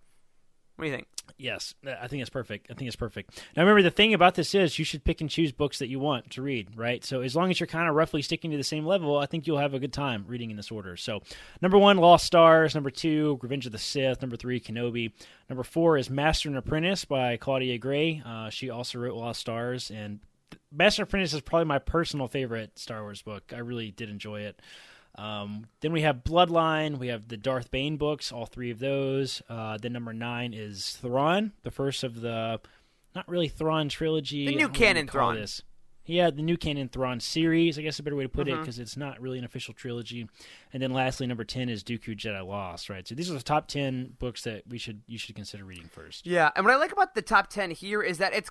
[0.76, 1.08] What do you think?
[1.38, 2.70] Yes, I think it's perfect.
[2.70, 3.42] I think it's perfect.
[3.56, 5.98] Now, remember, the thing about this is you should pick and choose books that you
[5.98, 7.04] want to read, right?
[7.04, 9.46] So, as long as you're kind of roughly sticking to the same level, I think
[9.46, 10.96] you'll have a good time reading in this order.
[10.96, 11.22] So,
[11.60, 12.74] number one, Lost Stars.
[12.74, 14.20] Number two, Revenge of the Sith.
[14.22, 15.12] Number three, Kenobi.
[15.48, 18.22] Number four is Master and Apprentice by Claudia Gray.
[18.24, 19.90] Uh, she also wrote Lost Stars.
[19.90, 20.20] And
[20.72, 23.52] Master and Apprentice is probably my personal favorite Star Wars book.
[23.54, 24.60] I really did enjoy it.
[25.16, 26.98] Um, then we have Bloodline.
[26.98, 29.42] We have the Darth Bane books, all three of those.
[29.48, 32.60] Uh, then number nine is Thrawn, the first of the
[33.14, 34.46] not really Thrawn trilogy.
[34.46, 35.36] The new canon Thrawn.
[35.36, 35.62] This.
[36.04, 37.78] Yeah, the new canon Thrawn series.
[37.78, 38.58] I guess a better way to put mm-hmm.
[38.58, 40.28] it because it's not really an official trilogy.
[40.72, 42.90] And then lastly, number ten is Dooku Jedi Lost.
[42.90, 43.08] Right.
[43.08, 46.26] So these are the top ten books that we should you should consider reading first.
[46.26, 48.50] Yeah, and what I like about the top ten here is that it's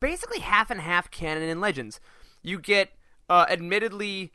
[0.00, 2.00] basically half and half canon and legends.
[2.42, 2.90] you get
[3.28, 4.32] uh, admittedly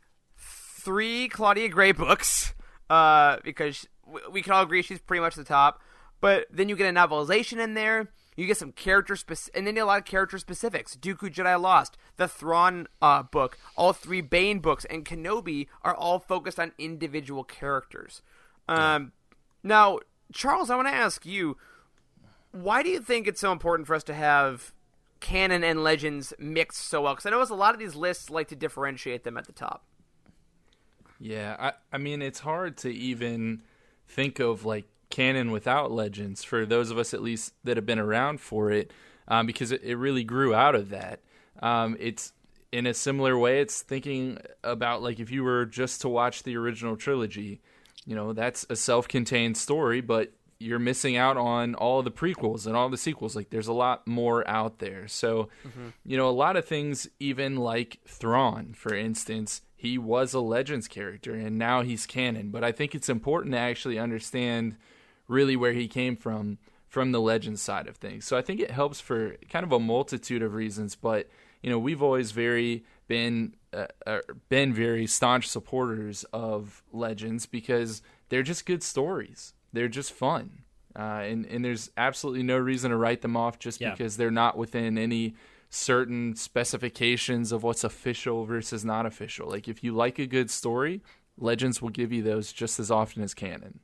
[0.83, 2.53] three Claudia Gray books
[2.89, 3.87] uh, because
[4.31, 5.81] we can all agree she's pretty much the top.
[6.19, 8.11] But then you get a novelization in there.
[8.37, 10.95] You get some character specific, and then a lot of character specifics.
[10.95, 16.19] Dooku Jedi Lost, the Thrawn uh, book, all three Bane books, and Kenobi are all
[16.19, 18.21] focused on individual characters.
[18.69, 19.11] Um,
[19.63, 19.99] now,
[20.31, 21.57] Charles, I want to ask you,
[22.51, 24.73] why do you think it's so important for us to have
[25.19, 27.15] canon and legends mixed so well?
[27.15, 29.83] Because I know a lot of these lists like to differentiate them at the top.
[31.21, 33.61] Yeah, I, I mean, it's hard to even
[34.07, 37.99] think of like canon without legends for those of us at least that have been
[37.99, 38.91] around for it
[39.27, 41.19] um, because it, it, really grew out of that.
[41.61, 42.33] Um, it's
[42.71, 46.55] in a similar way it's thinking about like if you were just to watch the
[46.55, 47.59] original trilogy
[48.05, 52.75] you know that's a self-contained story but you're missing out on all the prequels and
[52.75, 53.35] all the sequels.
[53.35, 55.07] Like there's a lot more out there.
[55.07, 55.89] So mm-hmm.
[56.05, 60.87] you know a lot of things even like Thrawn for instance he was a legends
[60.87, 64.75] character and now he's canon but i think it's important to actually understand
[65.27, 66.57] really where he came from
[66.91, 68.25] from the Legends side of things.
[68.25, 71.29] So I think it helps for kind of a multitude of reasons, but
[71.63, 74.19] you know, we've always very been uh, uh,
[74.49, 79.53] been very staunch supporters of legends because they're just good stories.
[79.71, 80.63] They're just fun.
[80.93, 83.91] Uh, and and there's absolutely no reason to write them off just yeah.
[83.91, 85.35] because they're not within any
[85.71, 89.49] certain specifications of what's official versus not official.
[89.49, 91.01] Like if you like a good story,
[91.37, 93.79] Legends will give you those just as often as canon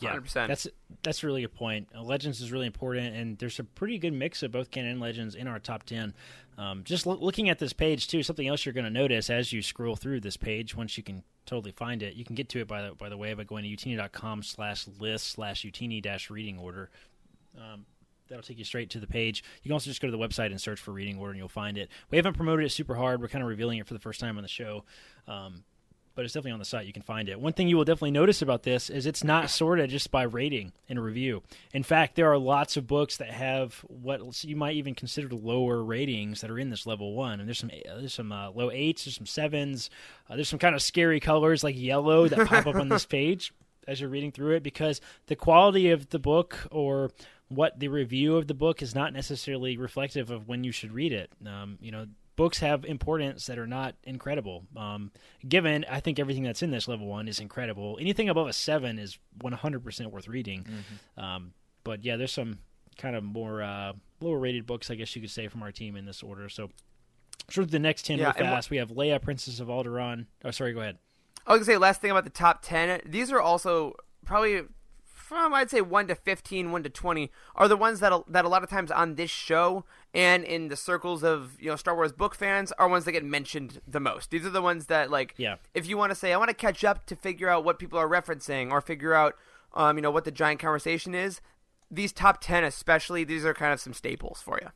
[0.00, 0.46] yeah, 100%.
[0.46, 0.66] that's
[1.02, 1.88] that's really a point.
[1.94, 5.00] Uh, Legends is really important, and there's a pretty good mix of both canon and
[5.00, 6.14] Legends in our top ten.
[6.56, 9.52] Um, just lo- looking at this page too, something else you're going to notice as
[9.52, 10.76] you scroll through this page.
[10.76, 13.16] Once you can totally find it, you can get to it by the by the
[13.16, 16.90] way by going to youtini.com slash list slash youtini dash reading order.
[17.56, 17.86] Um,
[18.28, 19.42] that'll take you straight to the page.
[19.62, 21.48] You can also just go to the website and search for reading order, and you'll
[21.48, 21.88] find it.
[22.10, 23.20] We haven't promoted it super hard.
[23.20, 24.84] We're kind of revealing it for the first time on the show.
[25.26, 25.64] Um,
[26.18, 26.84] but it's definitely on the site.
[26.84, 27.40] You can find it.
[27.40, 30.72] One thing you will definitely notice about this is it's not sorted just by rating
[30.88, 31.44] and review.
[31.72, 35.80] In fact, there are lots of books that have what you might even consider lower
[35.80, 37.38] ratings that are in this level one.
[37.38, 39.90] And there's some there's some uh, low eights, there's some sevens,
[40.28, 43.52] uh, there's some kind of scary colors like yellow that pop up on this page
[43.86, 47.12] as you're reading through it because the quality of the book or
[47.48, 51.12] what the review of the book is not necessarily reflective of when you should read
[51.12, 51.30] it.
[51.46, 54.64] Um, you know, books have importance that are not incredible.
[54.76, 55.10] Um,
[55.46, 57.98] given, I think everything that's in this level one is incredible.
[58.00, 60.64] Anything above a seven is 100% worth reading.
[60.64, 61.20] Mm-hmm.
[61.20, 61.52] Um,
[61.84, 62.58] but yeah, there's some
[62.96, 65.96] kind of more uh, lower rated books, I guess you could say, from our team
[65.96, 66.48] in this order.
[66.48, 66.70] So,
[67.50, 68.70] sort of the next 10 yeah, real fast.
[68.70, 70.26] We have Leia, Princess of Alderaan.
[70.44, 70.98] Oh, sorry, go ahead.
[71.46, 73.02] I was going to say, last thing about the top 10.
[73.06, 73.94] These are also
[74.24, 74.62] probably
[75.28, 78.48] from I'd say one to 15, one to twenty are the ones that that a
[78.48, 82.12] lot of times on this show and in the circles of you know Star Wars
[82.12, 84.30] book fans are ones that get mentioned the most.
[84.30, 85.56] These are the ones that like yeah.
[85.74, 87.98] if you want to say I want to catch up to figure out what people
[87.98, 89.36] are referencing or figure out
[89.74, 91.42] um, you know what the giant conversation is.
[91.90, 94.68] These top ten, especially, these are kind of some staples for you.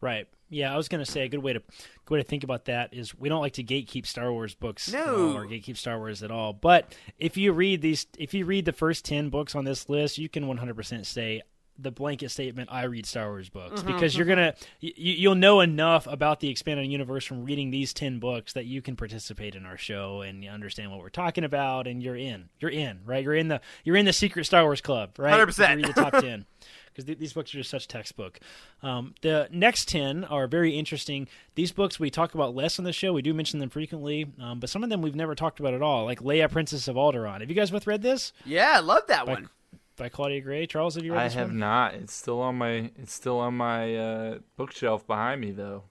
[0.00, 0.26] Right.
[0.50, 1.60] Yeah, I was going to say a good way to
[2.04, 4.92] good way to think about that is we don't like to gatekeep Star Wars books
[4.92, 5.36] no.
[5.36, 6.52] or gatekeep Star Wars at all.
[6.52, 10.18] But if you read these, if you read the first ten books on this list,
[10.18, 11.42] you can 100% say
[11.82, 14.34] the blanket statement I read Star Wars books mm-hmm, because you're mm-hmm.
[14.34, 18.66] gonna you, you'll know enough about the expanded universe from reading these ten books that
[18.66, 22.48] you can participate in our show and understand what we're talking about and you're in
[22.58, 25.76] you're in right you're in the you're in the secret Star Wars club right 100%
[25.76, 26.44] read the top ten
[27.00, 28.40] because th- these books are just such textbook.
[28.82, 31.28] Um, the next 10 are very interesting.
[31.54, 33.12] These books we talk about less on the show.
[33.12, 35.82] We do mention them frequently, um, but some of them we've never talked about at
[35.82, 37.40] all, like Leia, Princess of Alderaan.
[37.40, 38.32] Have you guys both read this?
[38.44, 39.48] Yeah, I love that by, one
[39.96, 40.66] by Claudia Gray.
[40.66, 41.36] Charles, have you read this?
[41.36, 41.58] I have one?
[41.58, 41.94] not.
[41.94, 45.84] It's still on my it's still on my uh, bookshelf behind me though.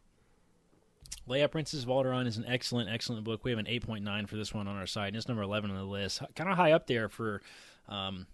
[1.28, 3.44] Leia Princess of Alderaan is an excellent, excellent book.
[3.44, 5.78] We have an 8.9 for this one on our site, and it's number 11 on
[5.78, 6.24] the list.
[6.36, 7.44] Kind of high up there for
[7.88, 8.26] um,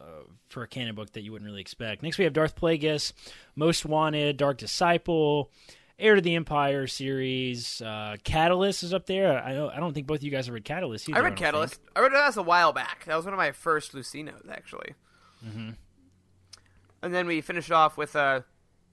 [0.00, 2.02] uh, for a canon book that you wouldn't really expect.
[2.02, 3.12] Next, we have Darth Plagueis,
[3.56, 5.50] Most Wanted, Dark Disciple,
[5.98, 7.82] Heir to the Empire series.
[7.82, 9.42] Uh, Catalyst is up there.
[9.42, 11.18] I don't, I don't think both of you guys have read Catalyst either.
[11.18, 11.74] I read I Catalyst.
[11.74, 11.90] Think.
[11.96, 13.04] I read it a while back.
[13.06, 14.94] That was one of my first Lucenos, actually.
[15.44, 15.70] Mm-hmm.
[17.02, 18.42] And then we finished off with uh,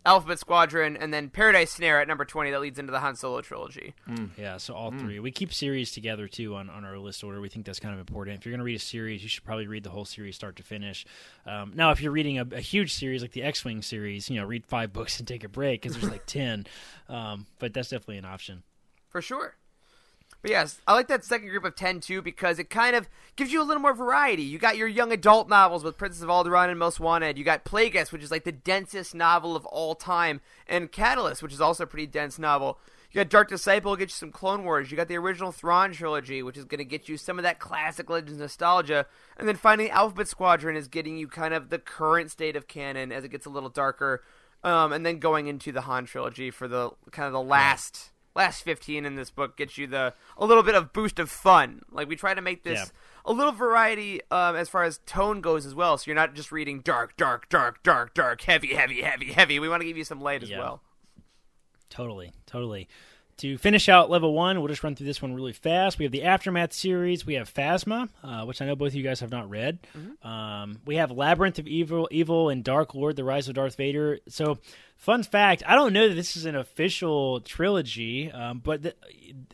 [0.05, 3.41] Alphabet Squadron, and then Paradise Snare at number 20 that leads into the Han Solo
[3.41, 3.95] trilogy.
[4.07, 4.29] Mm.
[4.37, 4.99] Yeah, so all mm.
[4.99, 5.19] three.
[5.19, 7.41] We keep series together too on, on our list order.
[7.41, 8.37] We think that's kind of important.
[8.37, 10.57] If you're going to read a series, you should probably read the whole series start
[10.57, 11.05] to finish.
[11.47, 14.39] Um, now, if you're reading a, a, huge series like the X Wing series, you
[14.39, 16.67] know, read five books and take a break because there's like 10.
[17.09, 18.63] Um, but that's definitely an option.
[19.09, 19.55] For sure.
[20.45, 23.51] But yes, I like that second group of 10 too because it kind of gives
[23.51, 24.43] you a little more variety.
[24.43, 27.39] You got your young adult novels with Princess of Alderaan and Most Wanted.
[27.39, 31.51] You got Plagueis, which is like the densest novel of all time, and Catalyst, which
[31.51, 32.77] is also a pretty dense novel.
[33.09, 34.91] You got Dark Disciple, get you some Clone Wars.
[34.91, 37.57] You got the original Thrawn trilogy, which is going to get you some of that
[37.57, 39.07] classic Legends nostalgia.
[39.37, 43.11] And then finally, Alphabet Squadron is getting you kind of the current state of canon
[43.11, 44.21] as it gets a little darker.
[44.63, 48.63] Um, and then going into the Han trilogy for the kind of the last last
[48.63, 51.81] 15 in this book gets you the a little bit of boost of fun.
[51.91, 52.85] Like we try to make this Yeah.
[53.25, 55.97] a little variety um, as far as tone goes as well.
[55.97, 59.59] So you're not just reading dark, dark, dark, dark, dark, heavy, heavy, heavy, heavy.
[59.59, 60.59] We want to give you some light as Yeah.
[60.59, 60.81] well.
[61.89, 62.87] Totally, totally.
[63.39, 65.99] To finish out level one, we'll just run through this one really fast.
[65.99, 67.25] We have the Aftermath series.
[67.25, 69.79] We have Phasma, uh, which I know both of you guys have not read.
[70.23, 74.19] Um, we have Labyrinth of Evil, Evil, and Dark Lord: The Rise of Darth Vader.
[74.29, 74.59] So,
[74.95, 78.95] fun fact: I don't know that this is an official trilogy, um, but the,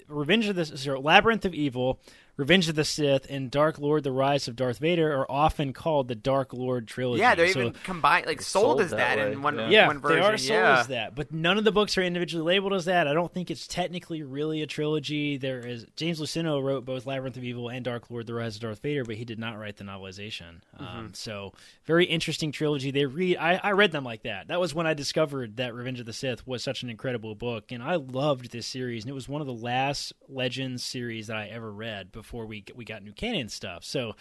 [0.08, 2.00] Revenge of the sorry, Labyrinth of Evil,
[2.42, 6.08] Revenge of the Sith, and Dark Lord: The Rise of Darth Vader are often called
[6.08, 7.22] the Dark Lord trilogy.
[7.22, 9.70] Yeah, they're So- even combined, like sold, sold as that that, in one yeah.
[9.70, 10.20] yeah, one version.
[10.20, 10.80] they are sold yeah.
[10.80, 13.08] as that, but none of the books are individually labeled as that.
[13.08, 15.38] I don't think it's technically really a trilogy.
[15.38, 18.62] There is James Luceno wrote both Labyrinth of Evil and Dark Lord: The Rise of
[18.62, 20.62] Darth Vader, but he did not write the novelization.
[20.80, 20.84] Mm-hmm.
[20.84, 21.54] Um, so
[21.86, 22.90] very interesting trilogy.
[22.90, 23.38] They read.
[23.38, 24.48] I, I read them like that.
[24.48, 27.72] That was when I discovered that Revenge of the Sith was such an incredible book,
[27.72, 29.04] and I loved this series.
[29.04, 32.64] And it was one of the last Legends series that I ever read before we
[32.76, 33.84] we got new canon stuff.
[33.84, 34.16] So.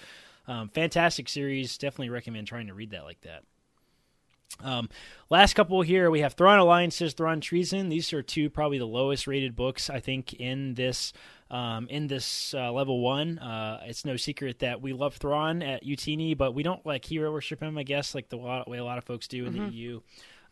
[0.48, 1.78] Um, fantastic series.
[1.78, 3.44] Definitely recommend trying to read that like that.
[4.62, 4.88] Um,
[5.30, 7.88] last couple here, we have Thrawn Alliances, Thrawn Treason.
[7.88, 11.12] These are two probably the lowest rated books I think in this
[11.50, 13.38] um, in this uh, level one.
[13.38, 17.32] Uh, it's no secret that we love Thrawn at Youtini, but we don't like hero
[17.32, 17.78] worship him.
[17.78, 20.00] I guess like the way a lot of folks do in the EU.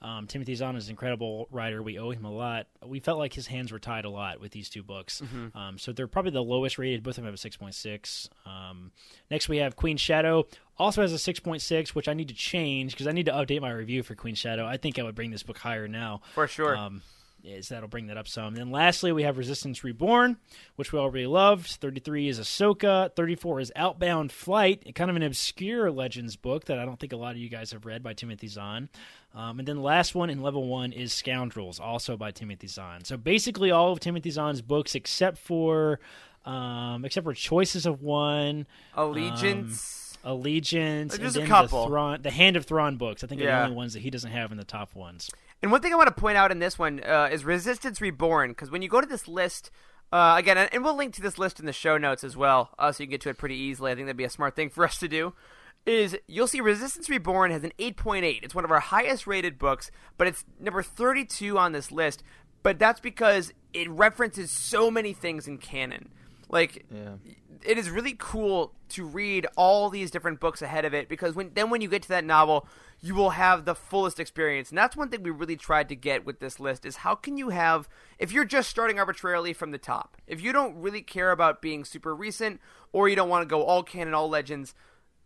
[0.01, 1.83] Um, Timothy Zahn is an incredible writer.
[1.83, 2.67] We owe him a lot.
[2.87, 5.21] We felt like his hands were tied a lot with these two books.
[5.55, 7.03] Um, so they're probably the lowest rated.
[7.03, 8.29] Both of them have a 6.6.
[8.47, 8.93] Um,
[9.31, 10.47] next, we have Queen Shadow.
[10.79, 13.71] Also has a 6.6, which I need to change because I need to update my
[13.71, 14.65] review for Queen Shadow.
[14.67, 16.21] I think I would bring this book higher now.
[16.35, 16.77] For sure.
[16.77, 17.03] Um,
[17.45, 18.55] is that'll bring that up some.
[18.55, 20.37] Then lastly, we have Resistance Reborn,
[20.77, 21.67] which we already loved.
[21.69, 23.15] 33 is Ahsoka.
[23.15, 27.17] 34 is Outbound Flight, kind of an obscure Legends book that I don't think a
[27.17, 28.89] lot of you guys have read by Timothy Zahn.
[29.35, 33.05] Um, and then the last one in level one is Scoundrels, also by Timothy Zahn.
[33.05, 36.01] So basically, all of Timothy Zahn's books, except for
[36.45, 40.19] um, except for Choices of One, Allegiance.
[40.25, 41.83] um, Allegiance, There's and a then couple.
[41.85, 43.23] the Thrawn, the Hand of Thrawn books.
[43.23, 45.31] I think are the only ones that he doesn't have in the top ones.
[45.63, 48.51] And one thing I want to point out in this one uh, is Resistance Reborn,
[48.51, 49.71] because when you go to this list,
[50.13, 52.93] uh, again, and we'll link to this list in the show notes as well, uh,
[52.93, 53.91] so you can get to it pretty easily.
[53.91, 55.35] I think that'd be a smart thing for us to do.
[55.87, 58.43] Is you'll see Resistance Reborn has an 8.8.
[58.43, 62.23] It's one of our highest rated books, but it's number 32 on this list.
[62.63, 66.11] But that's because it references so many things in canon.
[66.49, 66.87] Like,
[67.65, 71.51] it is really cool to read all these different books ahead of it because when
[71.55, 72.67] then when you get to that novel
[73.01, 74.71] you will have the fullest experience.
[74.71, 77.37] And that's one thing we really tried to get with this list is how can
[77.37, 77.89] you have
[78.19, 81.85] if you're just starting arbitrarily from the top if you don't really care about being
[81.85, 82.61] super recent
[82.93, 84.75] or you don't want to go all canon all legends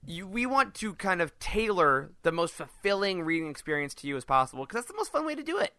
[0.05, 4.25] you, we want to kind of tailor the most fulfilling reading experience to you as
[4.25, 5.75] possible because that's the most fun way to do it.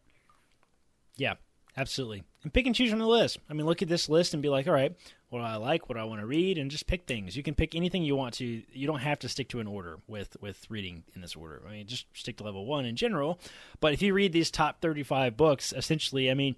[1.18, 1.36] Yeah,
[1.78, 2.24] absolutely.
[2.44, 3.40] And pick and choose from the list.
[3.50, 4.96] I mean, look at this list and be like, all right,
[5.30, 5.90] what do I like?
[5.90, 6.58] What do I want to read?
[6.58, 7.36] And just pick things.
[7.36, 8.62] You can pick anything you want to.
[8.72, 11.64] You don't have to stick to an order with with reading in this order.
[11.68, 13.40] I mean, just stick to level one in general.
[13.80, 16.56] But if you read these top thirty five books, essentially, I mean,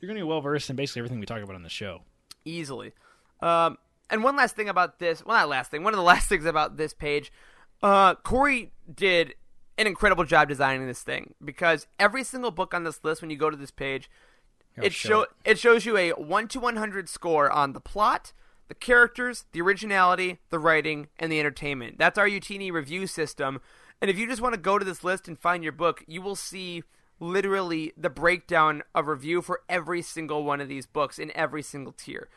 [0.00, 2.02] you're going to be well versed in basically everything we talk about on the show.
[2.44, 2.92] easily.
[3.40, 3.76] Um,
[4.08, 6.44] and one last thing about this, well, not last thing, one of the last things
[6.44, 7.32] about this page,
[7.82, 9.34] uh, Corey did
[9.82, 13.36] an incredible job designing this thing because every single book on this list, when you
[13.36, 14.08] go to this page,
[14.78, 18.32] I'll it show it shows you a one to one hundred score on the plot,
[18.68, 21.98] the characters, the originality, the writing, and the entertainment.
[21.98, 23.60] That's our Youtini review system.
[24.00, 26.22] And if you just want to go to this list and find your book, you
[26.22, 26.82] will see
[27.20, 31.92] literally the breakdown of review for every single one of these books in every single
[31.92, 32.28] tier.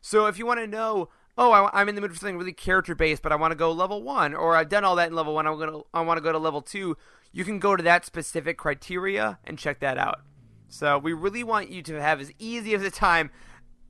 [0.00, 1.08] So if you want to know,
[1.38, 3.56] oh, I, am in the mood for something really character based, but I want to
[3.56, 6.18] go level one, or I've done all that in level one, I'm gonna, I want
[6.18, 6.96] to go to level two.
[7.32, 10.20] You can go to that specific criteria and check that out.
[10.68, 13.30] So we really want you to have as easy of a time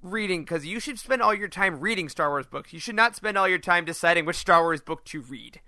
[0.03, 2.73] reading because you should spend all your time reading Star Wars books.
[2.73, 5.61] You should not spend all your time deciding which Star Wars book to read.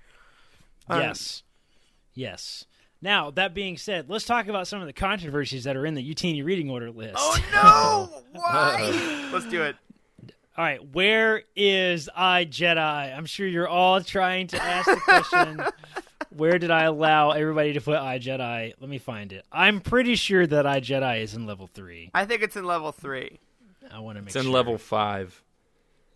[0.89, 1.43] Um, yes,
[2.15, 2.65] yes.
[3.01, 6.03] Now that being said, let's talk about some of the controversies that are in the
[6.03, 7.15] Youtini reading order list.
[7.17, 8.23] Oh no!
[8.41, 9.31] Why?
[9.33, 9.77] Let's do it.
[10.59, 13.17] All right, where is I Jedi?
[13.17, 15.63] I'm sure you're all trying to ask the question.
[16.31, 18.75] where did I allow everybody to put I Jedi?
[18.81, 19.45] Let me find it.
[19.53, 22.11] I'm pretty sure that I Jedi is in level three.
[22.13, 23.39] I think it's in level three.
[23.89, 24.51] I want to make It's in sure.
[24.53, 25.45] level five.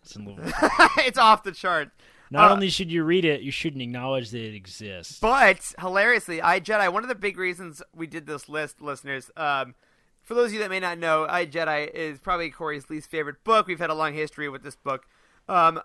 [0.01, 0.43] It's in level.
[0.97, 1.91] it's off the chart.
[2.29, 5.19] Not Uh, only should you read it, you shouldn't acknowledge that it exists.
[5.21, 6.91] But hilariously, I Jedi.
[6.91, 9.73] One of the big reasons we did this list, listeners, um,
[10.23, 13.43] for those of you that may not know, I Jedi is probably Corey's least favorite
[13.43, 13.67] book.
[13.67, 15.05] We've had a long history with this book.
[15.47, 15.81] Um,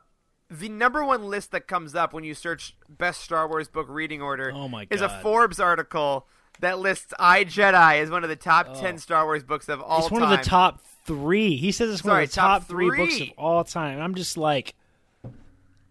[0.51, 4.23] the number one list that comes up when you search best Star Wars book reading
[4.23, 6.27] order Oh my is a Forbes article
[6.61, 9.99] that lists I Jedi as one of the top ten Star Wars books of all
[9.99, 10.05] time.
[10.05, 10.33] it's one time.
[10.33, 11.57] of the top three.
[11.57, 14.01] He says it's one of the top, top three books of all time.
[14.01, 14.75] I'm just like,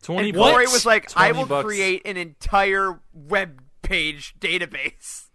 [0.01, 0.51] Twenty and bucks.
[0.51, 1.65] Corey was like, "I will bucks.
[1.65, 5.26] create an entire web page database."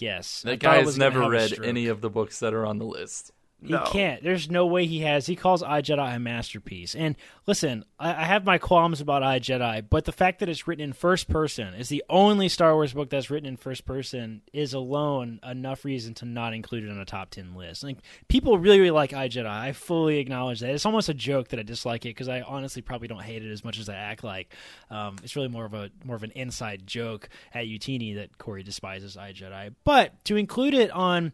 [0.00, 0.42] Yes.
[0.42, 3.32] That I guy has never read any of the books that are on the list.
[3.60, 3.82] He No.
[3.90, 4.22] can't.
[4.22, 5.26] There's no way he has.
[5.26, 6.94] He calls I Jedi a masterpiece.
[6.94, 10.68] And listen, I, I have my qualms about I Jedi, but the fact that it's
[10.68, 14.42] written in first person is the only Star Wars book that's written in first person
[14.52, 17.82] is alone enough reason to not include it on a top ten list.
[17.82, 17.98] Like
[18.28, 19.46] people really, really like I Jedi.
[19.50, 20.70] I fully acknowledge that.
[20.70, 23.50] It's almost a joke that I dislike it because I honestly probably don't hate it
[23.50, 24.54] as much as I act like.
[24.88, 28.62] Um, it's really more of a more of an inside joke at Youtini that Corey
[28.62, 29.74] despises I Jedi.
[29.82, 31.32] But to include it on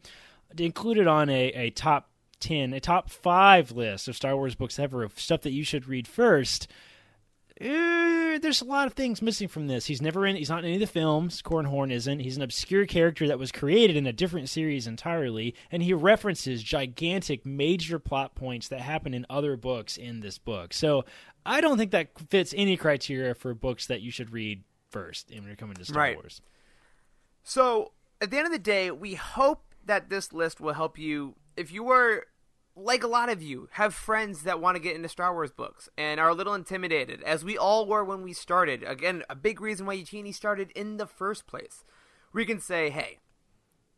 [0.57, 2.09] to include it on a, a top
[2.45, 5.89] 10, a top 5 list of Star Wars books ever of stuff that you should
[5.89, 6.69] read first.
[7.61, 9.87] eh, there's a lot of things missing from this.
[9.87, 10.35] He's never in.
[10.37, 11.41] He's not in any of the films.
[11.41, 12.19] Corran Horn isn't.
[12.21, 16.63] He's an obscure character that was created in a different series entirely, and he references
[16.63, 20.73] gigantic, major plot points that happen in other books in this book.
[20.75, 21.05] So
[21.47, 25.45] I don't think that fits any criteria for books that you should read first when
[25.45, 26.17] you're coming to Star Right.
[26.17, 26.41] Wars.
[27.45, 31.35] So, at the end of the day, we hope that this list will help you.
[31.57, 32.27] If you were,
[32.77, 35.89] like a lot of you, have friends that want to get into Star Wars books
[35.97, 38.83] and are a little intimidated, as we all were when we started.
[38.83, 41.85] Again, a big reason why Youtini started in the first place.
[42.33, 43.21] We can say, hey,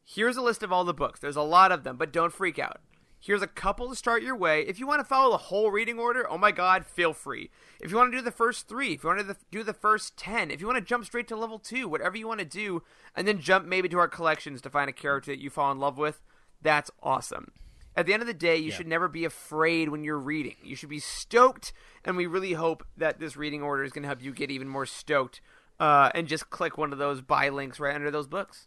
[0.05, 1.21] here's a list of all the books.
[1.21, 2.81] There's a lot of them, but don't freak out.
[3.19, 4.61] Here's a couple to start your way.
[4.61, 7.51] If you want to follow the whole reading order, oh my god, feel free.
[7.81, 10.19] If you want to do the first three, if you want to do the first
[10.19, 12.83] ten, if you want to jump straight to level two, whatever you want to do,
[13.17, 15.79] and then jump maybe to our collections to find a character that you fall in
[15.79, 16.21] love with,
[16.61, 17.53] that's awesome.
[17.97, 20.57] At the end of the day, you should never be afraid when you're reading.
[20.63, 21.73] You should be stoked,
[22.05, 24.69] and we really hope that this reading order is going to help you get even
[24.69, 25.41] more stoked.
[25.81, 28.67] Uh, and just click one of those buy links right under those books.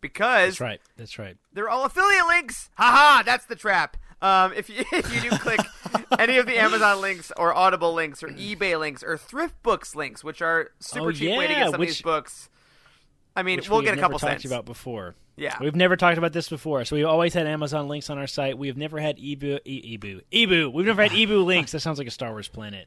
[0.00, 0.80] Because That's right.
[0.96, 1.36] That's right.
[1.52, 2.70] they're all affiliate links.
[2.74, 3.96] Haha, that's the trap.
[4.22, 5.60] Um, if you if you do click
[6.18, 10.22] any of the Amazon links or Audible links or eBay links or Thrift Books links,
[10.22, 12.48] which are super Oh, cheap way to get some of these books.
[13.36, 14.44] I mean, we'll get a couple talked cents.
[14.44, 15.14] about before.
[15.40, 15.56] Yeah.
[15.60, 16.84] we've never talked about this before.
[16.84, 18.58] So we've always had Amazon links on our site.
[18.58, 20.70] We have never had Ebu, e- Ebu, Ebu.
[20.70, 21.72] We've never had Ebu links.
[21.72, 22.86] That sounds like a Star Wars planet.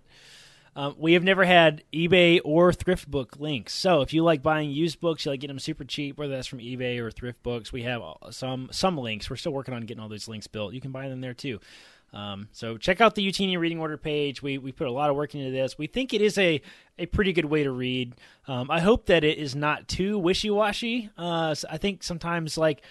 [0.76, 3.74] Um, we have never had eBay or Thrift Book links.
[3.74, 6.48] So if you like buying used books, you like getting them super cheap, whether that's
[6.48, 7.72] from eBay or Thrift Books.
[7.72, 8.02] We have
[8.32, 9.30] some some links.
[9.30, 10.74] We're still working on getting all those links built.
[10.74, 11.60] You can buy them there too.
[12.14, 14.44] Um, so check out the Youtini reading order page.
[14.44, 15.78] We we put a lot of work into this.
[15.78, 16.62] We think it is a
[17.00, 18.14] a pretty good way to read.
[18.48, 21.10] Um, I hope that it is not too wishy washy.
[21.18, 22.84] Uh, I think sometimes like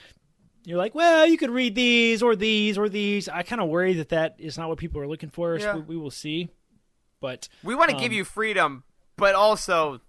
[0.65, 3.29] you're like, well, you could read these or these or these.
[3.29, 5.59] I kind of worry that that is not what people are looking for.
[5.59, 5.75] So Yeah.
[5.77, 6.49] we, we will see.
[7.21, 8.83] But we want to give um, you freedom,
[9.17, 10.01] but also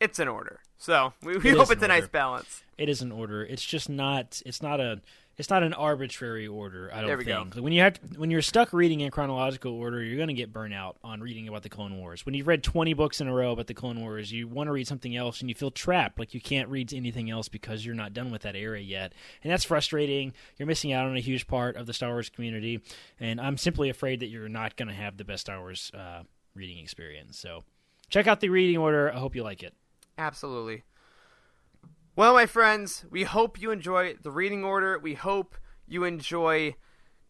[0.00, 0.60] it's an order.
[0.76, 2.62] So we, we It hope it's a nice balance.
[2.76, 3.44] It is an order.
[3.44, 4.42] It's just not.
[4.46, 5.00] It's not a.
[5.38, 6.90] It's not an arbitrary order.
[6.92, 7.44] I don't There we go.
[7.44, 7.54] think.
[7.62, 10.52] When you have to, when you're stuck reading in chronological order, you're going to get
[10.52, 12.26] burnt out on reading about the Clone Wars.
[12.26, 14.72] When you've read 20 books in a row about the Clone Wars, you want to
[14.72, 17.94] read something else, and you feel trapped, like you can't read anything else because you're
[17.94, 19.12] not done with that era yet,
[19.44, 20.32] and that's frustrating.
[20.56, 22.82] You're missing out on a huge part of the Star Wars community,
[23.20, 26.24] and I'm simply afraid that you're not going to have the best Star Wars uh,
[26.56, 27.38] reading experience.
[27.38, 27.62] So,
[28.10, 29.12] check out the reading order.
[29.14, 29.72] I hope you like it.
[30.18, 30.82] Absolutely.
[32.18, 34.98] Well, my friends, we hope you enjoy the reading order.
[34.98, 35.54] We hope
[35.86, 36.74] you enjoy,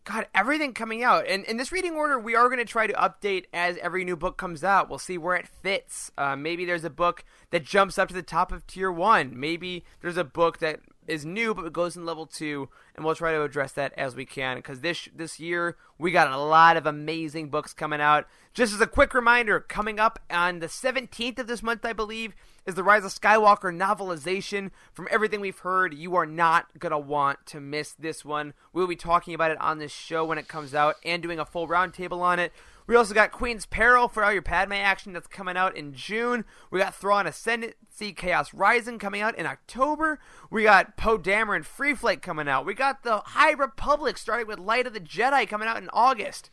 [0.05, 1.27] God, everything coming out.
[1.27, 4.17] And in this reading order, we are going to try to update as every new
[4.17, 4.89] book comes out.
[4.89, 6.11] We'll see where it fits.
[6.17, 9.39] Uh, maybe there's a book that jumps up to the top of tier one.
[9.39, 13.15] Maybe there's a book that is new but it goes in level two, and we'll
[13.15, 14.57] try to address that as we can.
[14.57, 18.27] Because this this year we got a lot of amazing books coming out.
[18.53, 22.35] Just as a quick reminder, coming up on the 17th of this month, I believe,
[22.67, 24.71] is the Rise of Skywalker novelization.
[24.93, 28.53] From everything we've heard, you are not gonna want to miss this one.
[28.73, 31.47] We'll be talking about it on this show when it comes out and doing a
[31.47, 32.53] full roundtable on it.
[32.89, 36.47] We also got Queen's Peril for all your Padme action that's coming out in June.
[36.71, 40.19] We got Thrawn Ascendancy Chaos Rising coming out in October.
[40.51, 42.65] We got Poe Dameron Free Flight coming out.
[42.65, 46.49] We got the High Republic starting with Light of the Jedi coming out in August.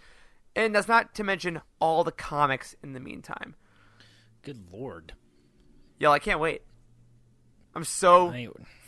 [0.58, 3.56] And that's not to mention all the comics in the meantime.
[4.42, 5.14] Good lord.
[6.00, 6.64] Yo, I can't wait.
[7.74, 8.34] I'm so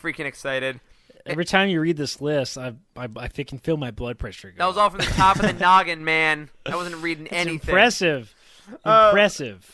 [0.01, 0.81] freaking excited.
[1.27, 4.57] Every time you read this list, I I, I can feel my blood pressure go.
[4.57, 6.49] That was all from the top of the noggin, man.
[6.65, 7.69] I wasn't reading It's anything.
[7.69, 8.33] impressive.
[8.85, 9.71] Impressive.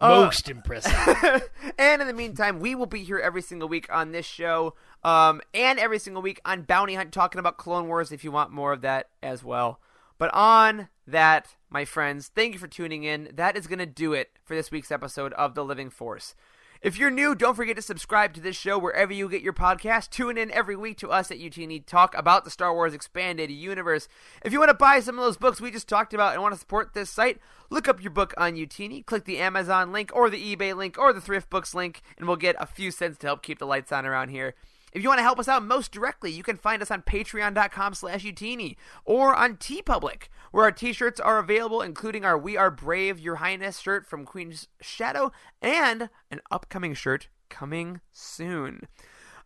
[0.00, 1.48] Most impressive.
[1.78, 4.74] and in the meantime, we will be here every single week on this show,
[5.04, 8.12] um, and every single week on Bounty Hunt, talking about Clone Wars.
[8.12, 9.80] If you want more of that as well.
[10.18, 13.30] But on that, my friends, thank you for tuning in.
[13.34, 16.34] That is going to do it for this week's episode of The Living Force.
[16.82, 20.08] If you're new, don't forget to subscribe to this show wherever you get your podcast.
[20.08, 24.08] Tune in every week to us at Youtini Talk about the Star Wars Expanded Universe.
[24.42, 26.54] If you want to buy some of those books we just talked about and want
[26.54, 30.30] to support this site, look up your book on Youtini, click the Amazon link or
[30.30, 33.26] the eBay link or the Thrift Books link, and we'll get a few cents to
[33.26, 34.54] help keep the lights on around here.
[34.92, 37.94] If you want to help us out most directly, you can find us on patreon.com
[37.94, 43.20] slash youtini or on TeePublic, where our t-shirts are available, including our We Are Brave,
[43.20, 45.30] Your Highness shirt from Queen's Shadow
[45.62, 48.88] and an upcoming shirt coming soon.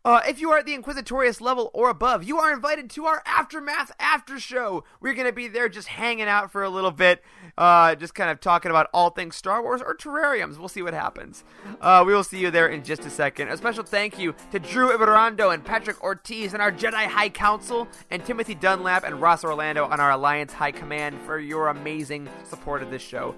[0.07, 3.23] Uh, if you are at the Inquisitorius level or above, you are invited to our
[3.25, 4.85] Aftermath After Show.
[5.01, 7.23] We're going to be there just hanging out for a little bit,
[7.57, 10.59] uh, just kind of talking about all things Star Wars or terrariums.
[10.59, 11.43] We'll see what happens.
[11.81, 13.49] Uh, we will see you there in just a second.
[13.49, 17.89] A special thank you to Drew Ibarrando and Patrick Ortiz and our Jedi High Council,
[18.11, 22.83] and Timothy Dunlap and Ross Orlando on our Alliance High Command for your amazing support
[22.83, 23.35] of this show.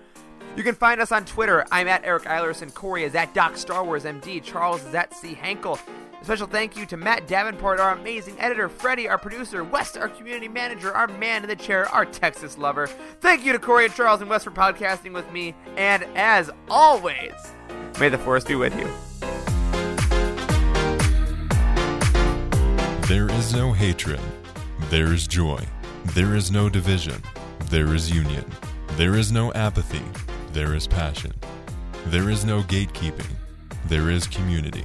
[0.57, 1.65] You can find us on Twitter.
[1.71, 2.73] I'm at Eric Eilerson.
[2.73, 4.43] Corey is at Doc Star Wars MD.
[4.43, 5.35] Charles is at C.
[5.35, 5.79] Hankel.
[6.21, 10.09] A special thank you to Matt Davenport, our amazing editor, Freddie, our producer, West, our
[10.09, 12.87] community manager, our man in the chair, our Texas lover.
[13.21, 15.55] Thank you to Corey and Charles and West for podcasting with me.
[15.77, 17.33] And as always,
[18.01, 18.89] may the force be with you.
[23.07, 24.21] There is no hatred.
[24.91, 25.65] There is joy.
[26.07, 27.23] There is no division.
[27.67, 28.45] There is union.
[28.93, 30.03] There is no apathy.
[30.53, 31.35] There is passion.
[32.07, 33.31] There is no gatekeeping.
[33.85, 34.85] There is community.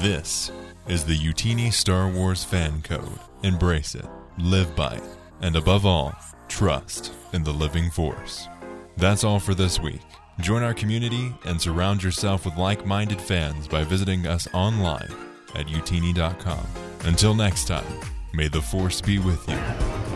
[0.00, 0.50] This
[0.88, 3.18] is the Youtini Star Wars fan code.
[3.44, 4.04] Embrace it,
[4.38, 5.02] live by it,
[5.40, 6.12] and above all,
[6.48, 8.48] trust in the living force.
[8.96, 10.02] That's all for this week.
[10.40, 15.14] Join our community and surround yourself with like minded fans by visiting us online
[15.54, 16.66] at youtini.com.
[17.04, 17.86] Until next time,
[18.34, 19.56] may the force be with you.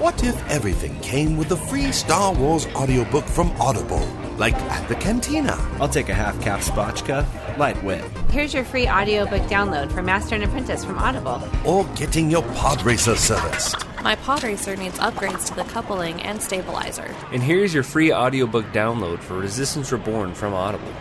[0.01, 4.07] What if everything came with a free Star Wars audiobook from Audible?
[4.37, 5.57] Like at the cantina.
[5.81, 8.05] I'll take a half cap spotchka, light whip.
[8.31, 11.43] Here's your free audiobook download for Master and Apprentice from Audible.
[11.65, 13.75] Or getting your pod racer service.
[14.03, 17.15] My pod racer needs upgrades to the coupling and stabilizer.
[17.33, 20.93] And here's your free audiobook download for Resistance Reborn from Audible.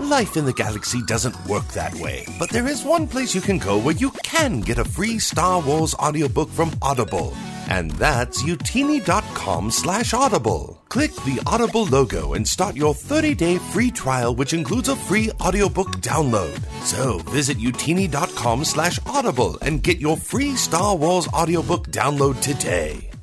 [0.00, 3.58] Life in the galaxy doesn't work that way, but there is one place you can
[3.58, 7.32] go where you can get a free Star Wars audiobook from Audible.
[7.70, 10.82] And that's youtini.com slash audible.
[10.88, 15.92] Click the Audible logo and start your 30-day free trial, which includes a free audiobook
[16.00, 16.58] download.
[16.82, 23.13] So visit youtini.com slash audible and get your free Star Wars audiobook download today.